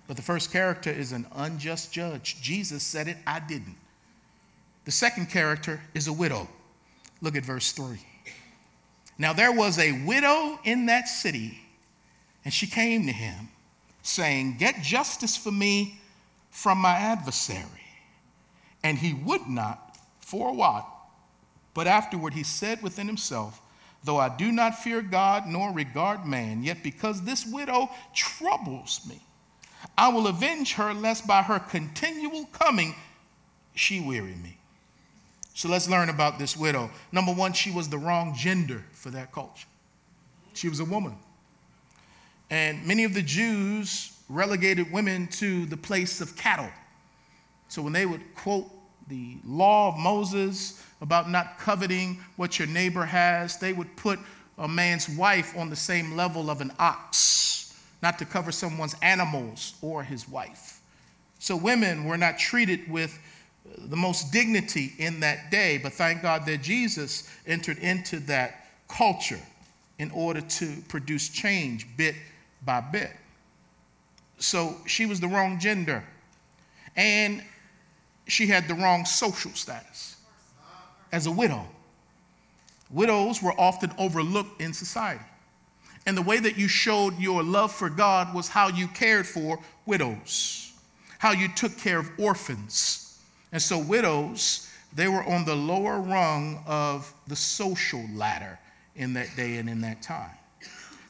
[0.08, 2.42] But the first character is an unjust judge.
[2.42, 3.76] Jesus said it, I didn't.
[4.86, 6.48] The second character is a widow.
[7.22, 8.00] Look at verse 3.
[9.20, 11.60] Now there was a widow in that city,
[12.44, 13.50] and she came to him
[14.02, 16.00] saying, Get justice for me
[16.50, 17.66] from my adversary.
[18.84, 21.12] And he would not for a while.
[21.74, 23.62] But afterward he said within himself,
[24.04, 29.20] Though I do not fear God nor regard man, yet because this widow troubles me,
[29.98, 32.96] I will avenge her, lest by her continual coming
[33.76, 34.58] she weary me.
[35.54, 36.90] So let's learn about this widow.
[37.12, 39.68] Number one, she was the wrong gender for that culture.
[40.54, 41.16] She was a woman.
[42.50, 46.70] And many of the Jews relegated women to the place of cattle.
[47.68, 48.70] So when they would quote
[49.08, 54.20] the law of Moses about not coveting what your neighbor has, they would put
[54.60, 59.74] a man's wife on the same level of an ox, not to cover someone's animals
[59.82, 60.82] or his wife.
[61.40, 63.18] So women were not treated with
[63.78, 69.40] the most dignity in that day, but thank God that Jesus entered into that culture
[70.00, 72.16] in order to produce change bit
[72.66, 73.12] by bit.
[74.40, 76.04] So she was the wrong gender.
[76.96, 77.44] And
[78.28, 80.18] she had the wrong social status
[81.12, 81.68] as a widow.
[82.90, 85.24] Widows were often overlooked in society.
[86.06, 89.60] And the way that you showed your love for God was how you cared for
[89.86, 90.72] widows,
[91.20, 93.20] how you took care of orphans.
[93.52, 98.58] And so, widows, they were on the lower rung of the social ladder
[98.96, 100.32] in that day and in that time.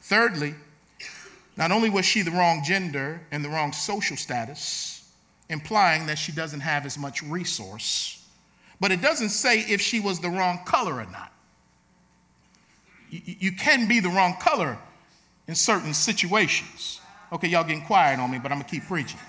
[0.01, 0.55] Thirdly,
[1.59, 5.11] not only was she the wrong gender and the wrong social status,
[5.49, 8.25] implying that she doesn't have as much resource.
[8.79, 11.33] But it doesn't say if she was the wrong color or not.
[13.09, 14.77] You, can be the wrong color
[15.49, 17.01] in certain situations.
[17.33, 19.19] Okay, y'all getting quiet on me, but I'm gonna keep preaching.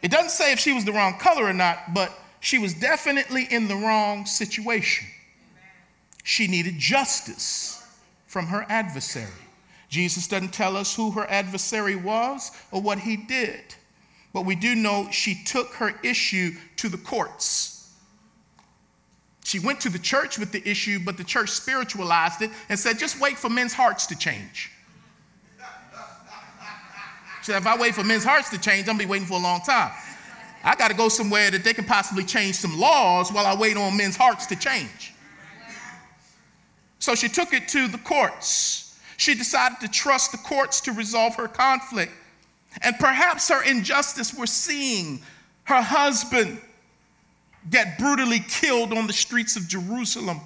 [0.00, 3.48] It doesn't say if she was the wrong color or not, but she was definitely
[3.50, 5.08] in the wrong situation.
[6.22, 7.84] She needed justice
[8.26, 9.26] from her adversary.
[9.90, 13.74] Jesus doesn't tell us who her adversary was or what he did.
[14.32, 17.92] But we do know she took her issue to the courts.
[19.44, 23.00] She went to the church with the issue, but the church spiritualized it and said,
[23.00, 24.70] just wait for men's hearts to change.
[27.40, 29.34] She said, if I wait for men's hearts to change, I'm gonna be waiting for
[29.34, 29.90] a long time.
[30.62, 33.96] I gotta go somewhere that they can possibly change some laws while I wait on
[33.96, 35.14] men's hearts to change.
[37.00, 38.89] So she took it to the courts.
[39.20, 42.10] She decided to trust the courts to resolve her conflict.
[42.80, 45.20] And perhaps her injustice was seeing
[45.64, 46.58] her husband
[47.68, 50.40] get brutally killed on the streets of Jerusalem,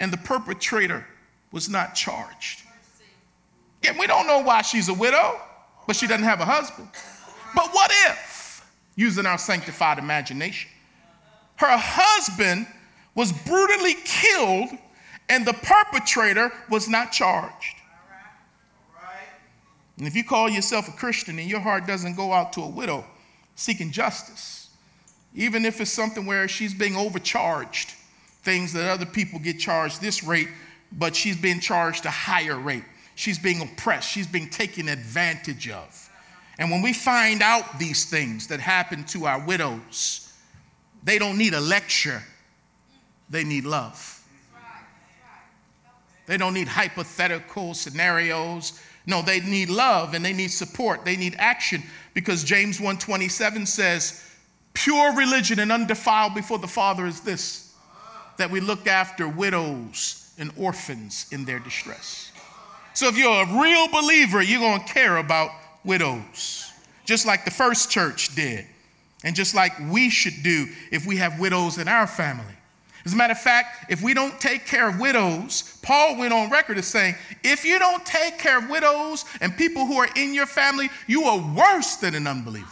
[0.00, 1.06] and the perpetrator
[1.52, 2.62] was not charged.
[3.84, 5.40] Yet we don't know why she's a widow,
[5.86, 6.88] but she doesn't have a husband.
[7.54, 10.68] But what if, using our sanctified imagination,
[11.54, 12.66] her husband
[13.14, 14.70] was brutally killed
[15.28, 17.76] and the perpetrator was not charged?
[19.98, 22.68] And if you call yourself a Christian and your heart doesn't go out to a
[22.68, 23.04] widow
[23.56, 24.70] seeking justice,
[25.34, 27.92] even if it's something where she's being overcharged,
[28.42, 30.48] things that other people get charged this rate,
[30.92, 32.84] but she's being charged a higher rate.
[33.16, 36.10] She's being oppressed, she's being taken advantage of.
[36.58, 40.32] And when we find out these things that happen to our widows,
[41.02, 42.22] they don't need a lecture,
[43.28, 44.17] they need love.
[46.28, 48.78] They don't need hypothetical scenarios.
[49.06, 51.04] No, they need love and they need support.
[51.06, 54.20] They need action because James 1:27 says,
[54.74, 57.70] "Pure religion and undefiled before the Father is this,
[58.36, 62.30] that we look after widows and orphans in their distress."
[62.92, 65.50] So if you're a real believer, you're going to care about
[65.82, 66.70] widows,
[67.06, 68.66] just like the first church did,
[69.24, 72.57] and just like we should do if we have widows in our family.
[73.04, 76.50] As a matter of fact, if we don't take care of widows, Paul went on
[76.50, 80.34] record as saying, if you don't take care of widows and people who are in
[80.34, 82.66] your family, you are worse than an unbeliever.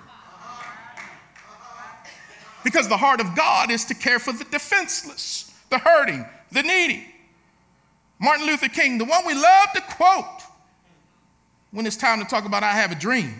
[2.64, 7.06] Because the heart of God is to care for the defenseless, the hurting, the needy.
[8.18, 10.42] Martin Luther King, the one we love to quote
[11.70, 13.34] when it's time to talk about I have a dream.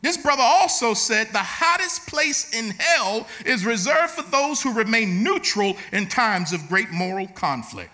[0.00, 5.24] This brother also said the hottest place in hell is reserved for those who remain
[5.24, 7.90] neutral in times of great moral conflict.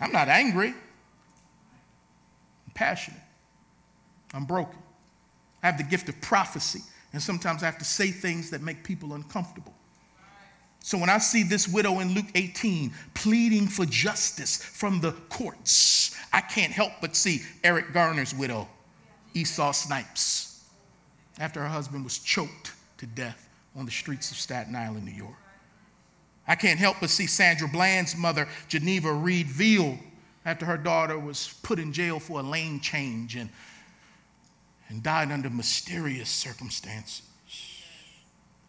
[0.00, 0.68] I'm not angry.
[0.68, 0.74] I'm
[2.74, 3.20] passionate.
[4.34, 4.78] I'm broken.
[5.62, 6.80] I have the gift of prophecy,
[7.12, 9.74] and sometimes I have to say things that make people uncomfortable.
[10.82, 16.16] So when I see this widow in Luke 18 pleading for justice from the courts,
[16.32, 18.66] I can't help but see Eric Garner's widow,
[19.34, 20.64] Esaw Snipes,
[21.38, 25.36] after her husband was choked to death on the streets of Staten Island, New York.
[26.48, 29.98] I can't help but see Sandra Bland's mother, Geneva Reed Veal,
[30.44, 33.50] after her daughter was put in jail for a lane change and,
[34.88, 37.22] and died under mysterious circumstances.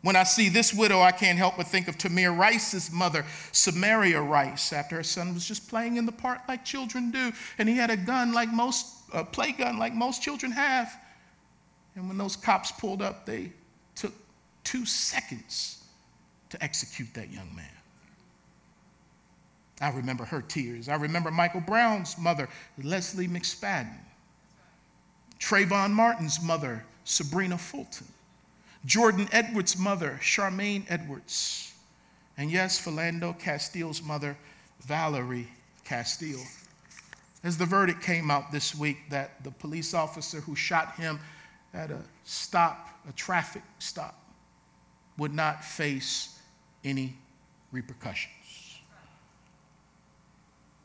[0.01, 4.19] When I see this widow, I can't help but think of Tamir Rice's mother, Samaria
[4.19, 7.31] Rice, after her son was just playing in the park like children do.
[7.59, 10.91] And he had a gun like most, a play gun like most children have.
[11.95, 13.51] And when those cops pulled up, they
[13.93, 14.13] took
[14.63, 15.83] two seconds
[16.49, 17.65] to execute that young man.
[19.81, 20.89] I remember her tears.
[20.89, 22.49] I remember Michael Brown's mother,
[22.81, 23.97] Lesley McSpadden.
[25.39, 28.07] Trayvon Martin's mother, Sabrina Fulton.
[28.85, 31.73] Jordan Edwards' mother, Charmaine Edwards.
[32.37, 34.35] And yes, Philando Castile's mother,
[34.81, 35.47] Valerie
[35.83, 36.41] Castile.
[37.43, 41.19] As the verdict came out this week that the police officer who shot him
[41.73, 44.17] at a stop, a traffic stop,
[45.17, 46.39] would not face
[46.83, 47.15] any
[47.71, 48.79] repercussions.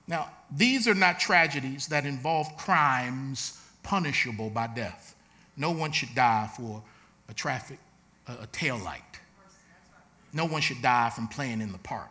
[0.07, 5.15] Now, these are not tragedies that involve crimes punishable by death.
[5.57, 6.83] No one should die for
[7.29, 7.79] a traffic
[8.27, 9.03] a, a tail light.
[10.33, 12.11] No one should die from playing in the park.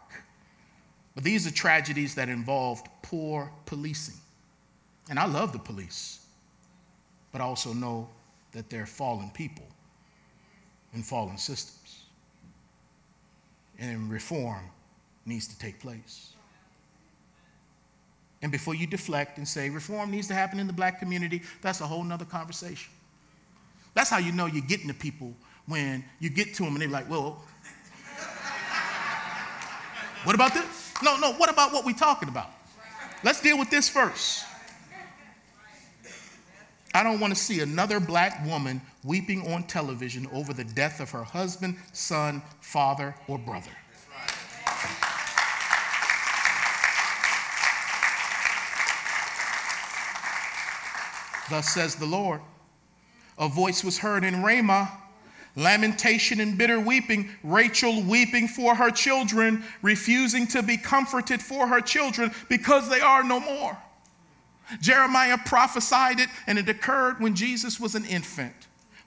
[1.14, 4.16] But these are tragedies that involved poor policing.
[5.10, 6.26] And I love the police,
[7.32, 8.10] but I also know
[8.52, 9.66] that they're fallen people
[10.94, 12.04] and fallen systems.
[13.78, 14.64] And reform
[15.26, 16.32] needs to take place.
[18.42, 21.82] And before you deflect and say reform needs to happen in the black community, that's
[21.82, 22.92] a whole nother conversation.
[23.94, 25.34] That's how you know you're getting to people
[25.68, 27.42] when you get to them and they're like, well,
[30.24, 30.94] what about this?
[31.04, 32.50] No, no, what about what we're talking about?
[33.24, 34.46] Let's deal with this first.
[36.94, 41.12] I don't want to see another black woman weeping on television over the death of
[41.12, 43.72] her husband, son, father, or brother.
[51.50, 52.42] Thus says the Lord.
[53.38, 54.90] A voice was heard in Ramah
[55.56, 61.82] lamentation and bitter weeping, Rachel weeping for her children, refusing to be comforted for her
[61.82, 63.78] children because they are no more.
[64.82, 68.56] Jeremiah prophesied it, and it occurred when Jesus was an infant,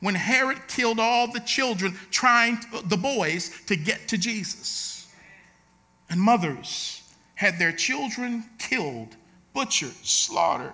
[0.01, 5.09] when Herod killed all the children, trying to, uh, the boys to get to Jesus.
[6.09, 7.03] And mothers
[7.35, 9.17] had their children killed,
[9.53, 10.73] butchered, slaughtered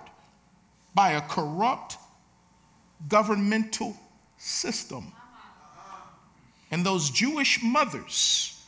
[0.93, 1.97] by a corrupt
[3.07, 3.97] governmental
[4.37, 5.11] system.
[6.71, 8.65] And those Jewish mothers,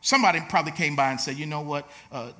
[0.00, 2.32] somebody probably came by and said, you know what, uh,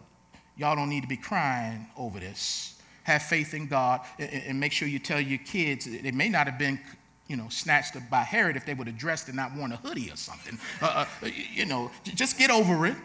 [0.57, 2.81] y'all don't need to be crying over this.
[3.05, 6.47] Have faith in God and, and make sure you tell your kids, it may not
[6.47, 6.79] have been
[7.27, 9.77] you know, snatched up by Herod if they would have dressed and not worn a
[9.77, 10.59] hoodie or something.
[10.83, 12.97] Uh, uh, you know, just get over it.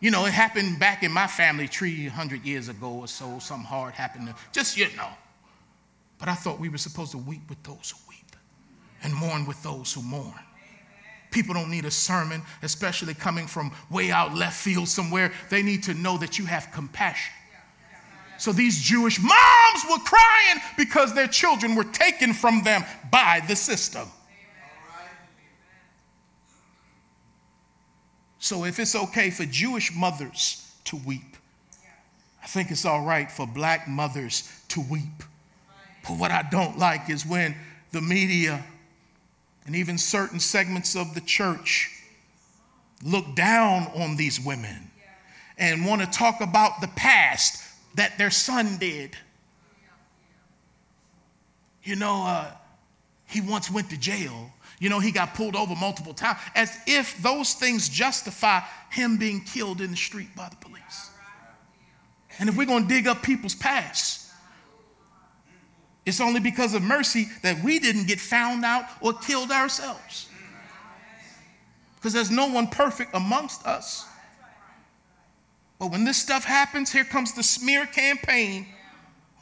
[0.00, 3.38] You know, it happened back in my family tree 100 years ago or so.
[3.38, 4.28] Something hard happened.
[4.28, 5.10] To, just, you know.
[6.18, 8.08] But I thought we were supposed to weep with those who
[9.02, 10.34] and mourn with those who mourn.
[11.30, 15.32] People don't need a sermon, especially coming from way out left field somewhere.
[15.50, 17.34] They need to know that you have compassion.
[18.38, 23.56] So these Jewish moms were crying because their children were taken from them by the
[23.56, 24.08] system.
[28.38, 31.36] So if it's okay for Jewish mothers to weep,
[32.42, 35.24] I think it's all right for black mothers to weep.
[36.04, 37.56] But what I don't like is when
[37.90, 38.64] the media
[39.68, 41.90] and even certain segments of the church
[43.04, 44.90] look down on these women
[45.58, 47.62] and want to talk about the past
[47.94, 49.14] that their son did.
[51.82, 52.50] You know, uh,
[53.26, 54.50] he once went to jail.
[54.80, 58.60] You know, he got pulled over multiple times, as if those things justify
[58.90, 61.10] him being killed in the street by the police.
[62.38, 64.27] And if we're going to dig up people's past,
[66.08, 70.30] it's only because of mercy that we didn't get found out or killed ourselves.
[71.96, 74.06] Because there's no one perfect amongst us.
[75.78, 78.66] But when this stuff happens, here comes the smear campaign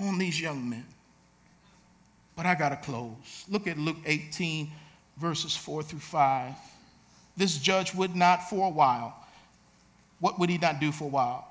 [0.00, 0.84] on these young men.
[2.34, 3.44] But I got to close.
[3.48, 4.68] Look at Luke 18,
[5.18, 6.52] verses 4 through 5.
[7.36, 9.14] This judge would not for a while.
[10.18, 11.46] What would he not do for a while?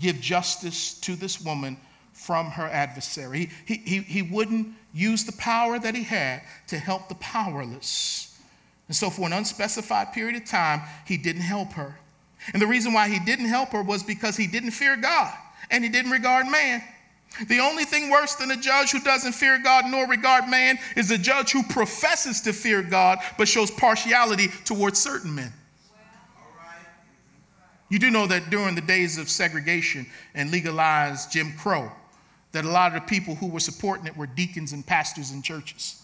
[0.00, 1.76] Give justice to this woman
[2.14, 3.50] from her adversary.
[3.66, 8.38] He, he, he wouldn't use the power that he had to help the powerless.
[8.88, 11.98] And so, for an unspecified period of time, he didn't help her.
[12.52, 15.32] And the reason why he didn't help her was because he didn't fear God
[15.70, 16.82] and he didn't regard man.
[17.48, 21.10] The only thing worse than a judge who doesn't fear God nor regard man is
[21.10, 25.52] a judge who professes to fear God but shows partiality towards certain men.
[27.88, 31.90] You do know that during the days of segregation and legalized Jim Crow,
[32.54, 35.42] that a lot of the people who were supporting it were deacons and pastors in
[35.42, 36.02] churches.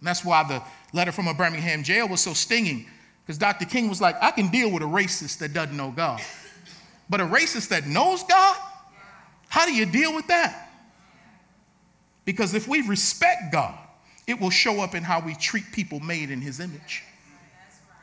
[0.00, 0.62] And that's why the
[0.96, 2.86] letter from a Birmingham jail was so stinging,
[3.24, 3.64] because Dr.
[3.64, 6.20] King was like, I can deal with a racist that doesn't know God.
[7.10, 8.56] But a racist that knows God,
[9.48, 10.70] how do you deal with that?
[12.24, 13.76] Because if we respect God,
[14.26, 17.02] it will show up in how we treat people made in his image.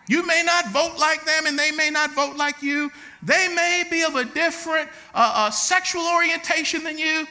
[0.10, 2.92] You may not vote like them and they may not vote like you.
[3.22, 7.28] They may be of a different uh, uh, sexual orientation than you,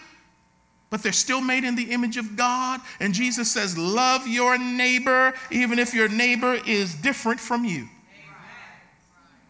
[0.89, 2.81] but they're still made in the image of God.
[3.01, 7.89] And Jesus says, Love your neighbor, even if your neighbor is different from you.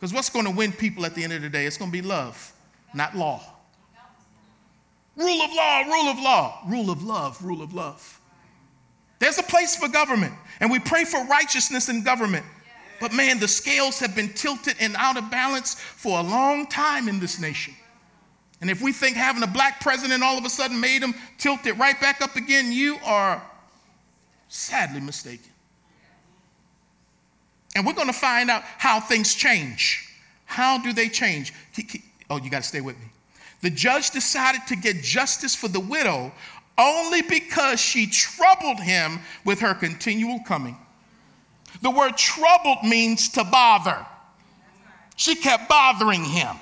[0.01, 1.67] Because what's going to win people at the end of the day?
[1.67, 2.55] It's going to be love,
[2.95, 3.43] not law.
[5.17, 8.21] Rule of law, rule of law, rule of love, rule of love.
[9.19, 12.47] There's a place for government, and we pray for righteousness in government.
[13.01, 17.09] But man, the scales have been tilted and out of balance for a long time
[17.09, 17.75] in this nation.
[18.61, 21.67] And if we think having a black president all of a sudden made him tilt
[21.67, 23.41] it right back up again, you are
[24.49, 25.51] sadly mistaken.
[27.77, 30.09] And we're going to find out how things change.
[30.45, 31.53] How do they change?
[32.31, 33.07] Oh, you got to stay with me.
[33.61, 36.33] The judge decided to get justice for the widow
[36.77, 40.77] only because she troubled him with her continual coming.
[41.83, 44.05] The word troubled means to bother.
[45.17, 46.57] She kept bothering him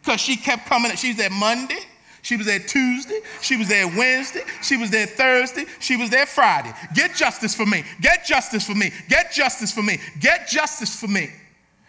[0.00, 0.94] because she kept coming.
[0.96, 1.80] She was there Monday,
[2.22, 6.26] she was there Tuesday, she was there Wednesday, she was there Thursday, she was there
[6.26, 6.72] Friday.
[6.94, 11.08] Get justice for me, get justice for me, get justice for me, get justice for
[11.08, 11.30] me.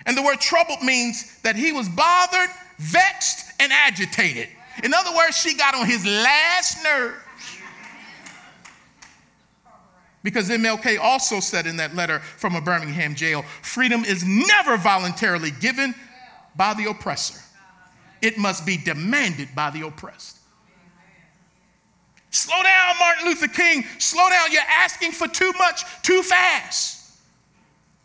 [0.06, 4.48] And the word troubled means that he was bothered, vexed, and agitated.
[4.84, 7.16] In other words, she got on his last nerve.
[10.24, 15.52] Because MLK also said in that letter from a Birmingham jail freedom is never voluntarily
[15.52, 15.96] given
[16.56, 17.40] by the oppressor,
[18.22, 20.40] it must be demanded by the oppressed.
[22.32, 23.84] Slow down, Martin Luther King.
[23.98, 24.52] Slow down.
[24.52, 27.18] You're asking for too much too fast.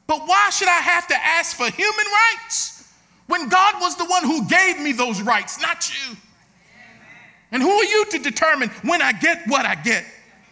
[0.07, 2.93] But why should I have to ask for human rights
[3.27, 6.17] when God was the one who gave me those rights, not you?
[7.53, 10.05] And who are you to determine when I get what I get?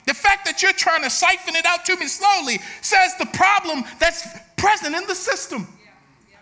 [0.07, 3.85] The fact that you're trying to siphon it out to me slowly says the problem
[3.99, 4.27] that's
[4.57, 5.67] present in the system.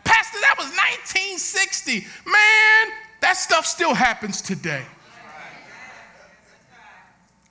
[0.05, 2.07] Pastor, that was 1960.
[2.27, 4.83] Man, that stuff still happens today.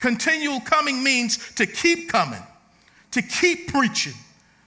[0.00, 2.42] Continual coming means to keep coming,
[3.12, 4.14] to keep preaching.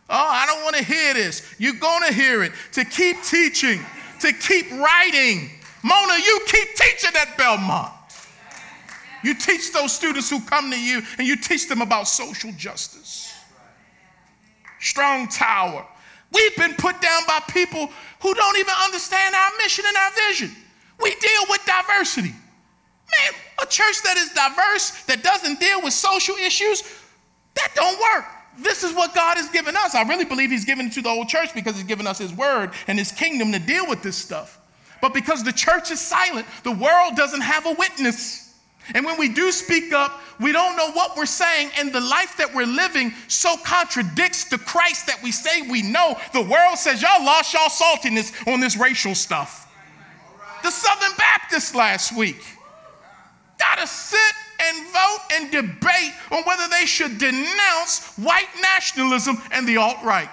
[0.10, 1.56] Oh, I don't want to hear this.
[1.58, 2.52] You're going to hear it.
[2.74, 3.80] To keep teaching,
[4.20, 5.50] to keep writing.
[5.82, 7.92] Mona, you keep teaching at Belmont.
[9.24, 13.34] You teach those students who come to you and you teach them about social justice.
[14.80, 15.86] Strong tower.
[16.32, 17.90] We've been put down by people
[18.22, 20.52] who don't even understand our mission and our vision.
[21.02, 22.30] We deal with diversity.
[22.32, 26.84] Man, a church that is diverse, that doesn't deal with social issues,
[27.56, 28.26] that don't work.
[28.60, 29.96] This is what God has given us.
[29.96, 32.34] I really believe He's given it to the whole church because He's given us His
[32.34, 34.60] word and His kingdom to deal with this stuff.
[35.02, 38.43] But because the church is silent, the world doesn't have a witness.
[38.94, 42.36] And when we do speak up, we don't know what we're saying, and the life
[42.38, 46.18] that we're living so contradicts the Christ that we say we know.
[46.34, 49.72] The world says, Y'all lost y'all saltiness on this racial stuff.
[50.64, 52.44] The Southern Baptists last week
[53.58, 54.20] got to sit
[54.60, 60.30] and vote and debate on whether they should denounce white nationalism and the alt right.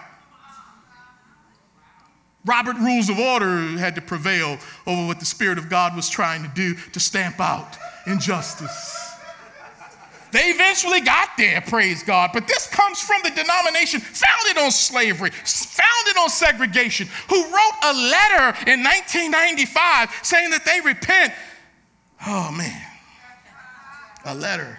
[2.47, 6.43] Robert Rules of Order had to prevail over what the Spirit of God was trying
[6.43, 7.77] to do to stamp out
[8.07, 9.11] injustice.
[10.33, 12.31] They eventually got there, praise God.
[12.33, 17.93] But this comes from the denomination founded on slavery, founded on segregation, who wrote a
[17.93, 21.33] letter in 1995 saying that they repent.
[22.27, 22.87] Oh, man.
[24.25, 24.79] A letter.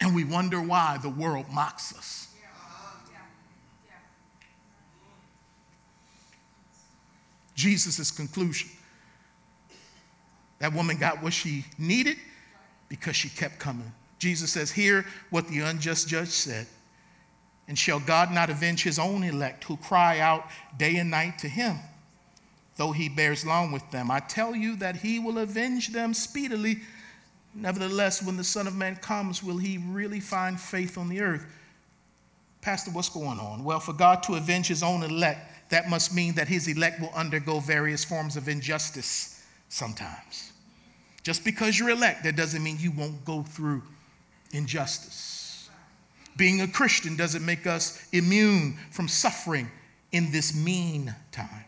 [0.00, 2.28] And we wonder why the world mocks us.
[7.54, 8.68] Jesus' conclusion.
[10.58, 12.16] That woman got what she needed
[12.88, 13.92] because she kept coming.
[14.18, 16.66] Jesus says, Hear what the unjust judge said.
[17.68, 20.46] And shall God not avenge his own elect who cry out
[20.78, 21.76] day and night to him,
[22.76, 24.10] though he bears long with them?
[24.10, 26.78] I tell you that he will avenge them speedily.
[27.54, 31.44] Nevertheless, when the Son of Man comes, will he really find faith on the earth?
[32.60, 33.64] Pastor, what's going on?
[33.64, 37.12] Well, for God to avenge his own elect, that must mean that his elect will
[37.14, 39.35] undergo various forms of injustice
[39.68, 40.52] sometimes.
[41.22, 43.82] Just because you're elect, that doesn't mean you won't go through
[44.52, 45.68] injustice.
[46.36, 49.70] Being a Christian doesn't make us immune from suffering
[50.12, 51.64] in this mean time.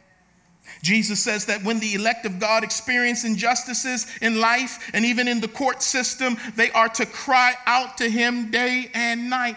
[0.83, 5.41] Jesus says that when the elect of God experience injustices in life and even in
[5.41, 9.57] the court system, they are to cry out to Him day and night.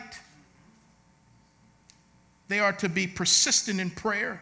[2.47, 4.41] They are to be persistent in prayer.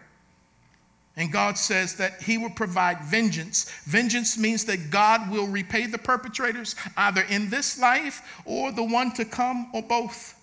[1.20, 3.70] And God says that He will provide vengeance.
[3.84, 9.12] Vengeance means that God will repay the perpetrators either in this life or the one
[9.16, 10.40] to come or both.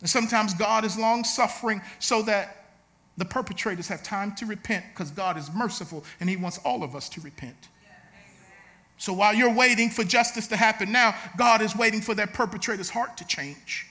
[0.00, 2.70] And sometimes God is long suffering so that
[3.18, 6.96] the perpetrators have time to repent because God is merciful and He wants all of
[6.96, 7.68] us to repent.
[8.96, 12.90] So while you're waiting for justice to happen now, God is waiting for that perpetrator's
[12.90, 13.86] heart to change.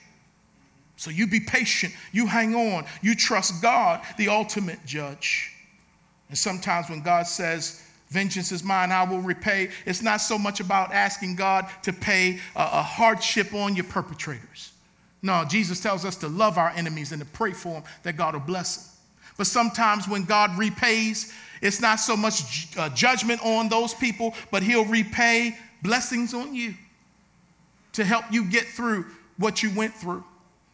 [0.96, 5.54] So you be patient, you hang on, you trust God, the ultimate judge.
[6.28, 10.60] And sometimes when God says, Vengeance is mine, I will repay, it's not so much
[10.60, 14.72] about asking God to pay a, a hardship on your perpetrators.
[15.20, 18.34] No, Jesus tells us to love our enemies and to pray for them that God
[18.34, 18.94] will bless them.
[19.36, 24.62] But sometimes when God repays, it's not so much uh, judgment on those people, but
[24.62, 26.74] He'll repay blessings on you
[27.92, 29.06] to help you get through
[29.36, 30.24] what you went through.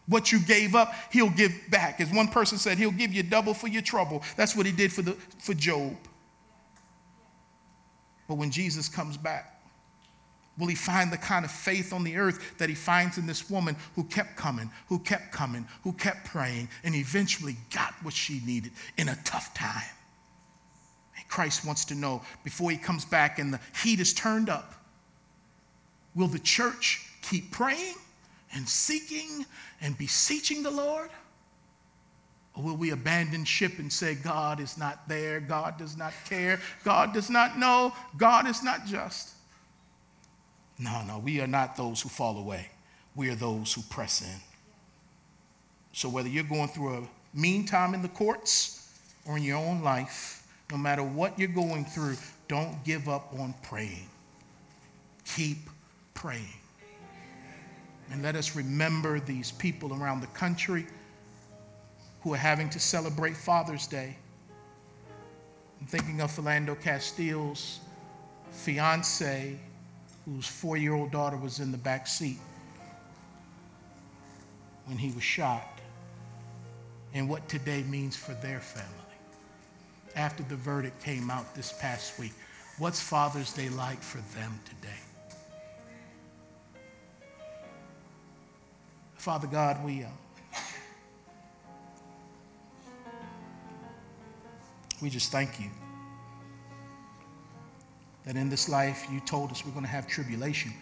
[0.06, 2.00] What you gave up, he'll give back.
[2.00, 4.22] As one person said, he'll give you double for your trouble.
[4.36, 5.96] That's what he did for, the, for Job.
[8.28, 9.54] But when Jesus comes back,
[10.58, 13.50] Will he find the kind of faith on the earth that he finds in this
[13.50, 18.40] woman who kept coming, who kept coming, who kept praying, and eventually got what she
[18.46, 19.82] needed in a tough time?
[21.16, 24.74] And Christ wants to know before he comes back and the heat is turned up
[26.14, 27.96] will the church keep praying
[28.54, 29.44] and seeking
[29.80, 31.10] and beseeching the Lord?
[32.56, 36.60] Or will we abandon ship and say, God is not there, God does not care,
[36.84, 39.30] God does not know, God is not just?
[40.78, 42.68] No, no, we are not those who fall away.
[43.16, 44.40] We are those who press in.
[45.92, 48.92] So, whether you're going through a mean time in the courts
[49.26, 52.16] or in your own life, no matter what you're going through,
[52.48, 54.08] don't give up on praying.
[55.24, 55.58] Keep
[56.14, 56.42] praying.
[58.10, 60.86] And let us remember these people around the country
[62.22, 64.16] who are having to celebrate Father's Day.
[65.80, 67.80] I'm thinking of Philando Castile's
[68.50, 69.58] fiance
[70.24, 72.38] whose four year old daughter was in the back seat
[74.86, 75.80] when he was shot,
[77.14, 78.90] and what today means for their family.
[80.14, 82.32] After the verdict came out this past week,
[82.78, 85.03] what's Father's Day like for them today?
[89.24, 90.08] Father God, we, uh,
[95.00, 95.70] we just thank you
[98.26, 100.74] that in this life you told us we're going to have tribulation,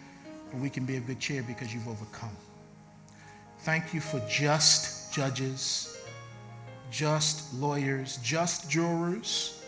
[0.51, 2.35] but we can be of good cheer because you've overcome.
[3.59, 5.97] Thank you for just judges,
[6.91, 9.63] just lawyers, just jurors,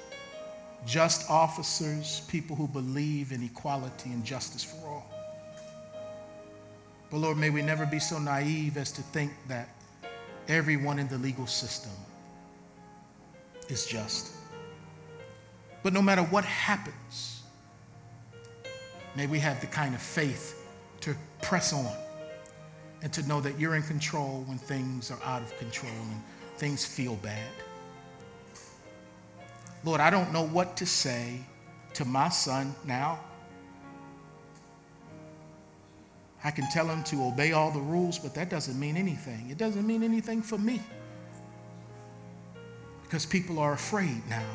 [0.85, 5.14] just officers, people who believe in equality and justice for all.
[7.15, 9.69] But Lord, may we never be so naive as to think that
[10.49, 11.93] everyone in the legal system
[13.69, 14.33] is just.
[15.81, 17.35] But no matter what happens,
[19.15, 20.67] May we have the kind of faith
[20.99, 21.89] to press on
[23.01, 26.21] and to know that you're in control when things are out of control and
[26.57, 27.51] things feel bad.
[29.85, 31.39] Lord, I don't know what to say
[31.93, 33.19] to my son now.
[36.45, 39.49] I can tell him to obey all the rules, but that doesn't mean anything.
[39.49, 40.79] It doesn't mean anything for me.
[43.01, 44.45] Because people are afraid now.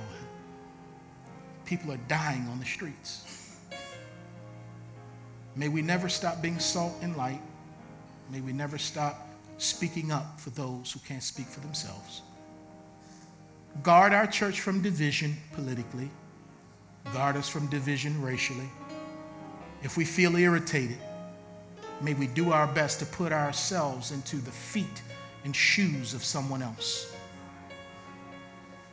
[1.64, 3.57] People are dying on the streets.
[5.57, 7.43] May we never stop being salt and light.
[8.30, 9.28] May we never stop
[9.59, 12.22] speaking up for those who can't speak for themselves.
[13.82, 16.09] Guard our church from division politically.
[17.12, 18.70] Guard us from division racially.
[19.82, 20.99] If we feel irritated,
[22.01, 25.03] may we do our best to put ourselves into the feet
[25.44, 27.14] and shoes of someone else.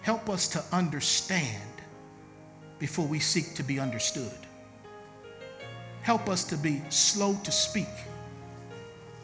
[0.02, 1.62] Help us to understand
[2.80, 4.32] before we seek to be understood.
[6.02, 7.90] Help us to be slow to speak,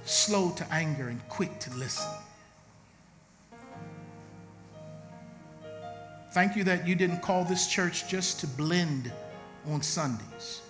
[0.04, 2.12] slow to anger, and quick to listen.
[6.34, 9.12] Thank you that you didn't call this church just to blend
[9.68, 10.62] on Sundays,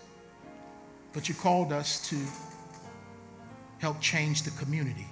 [1.14, 2.18] but you called us to
[3.84, 5.06] help change the community.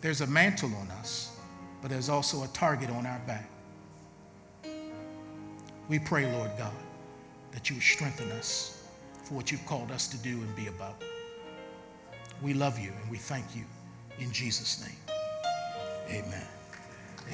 [0.00, 1.36] There's a mantle on us,
[1.82, 3.50] but there's also a target on our back.
[5.90, 6.72] We pray, Lord God,
[7.52, 8.82] that you would strengthen us
[9.24, 11.04] for what you've called us to do and be about.
[12.40, 13.64] We love you and we thank you
[14.18, 15.16] in Jesus' name.
[16.08, 16.53] Amen.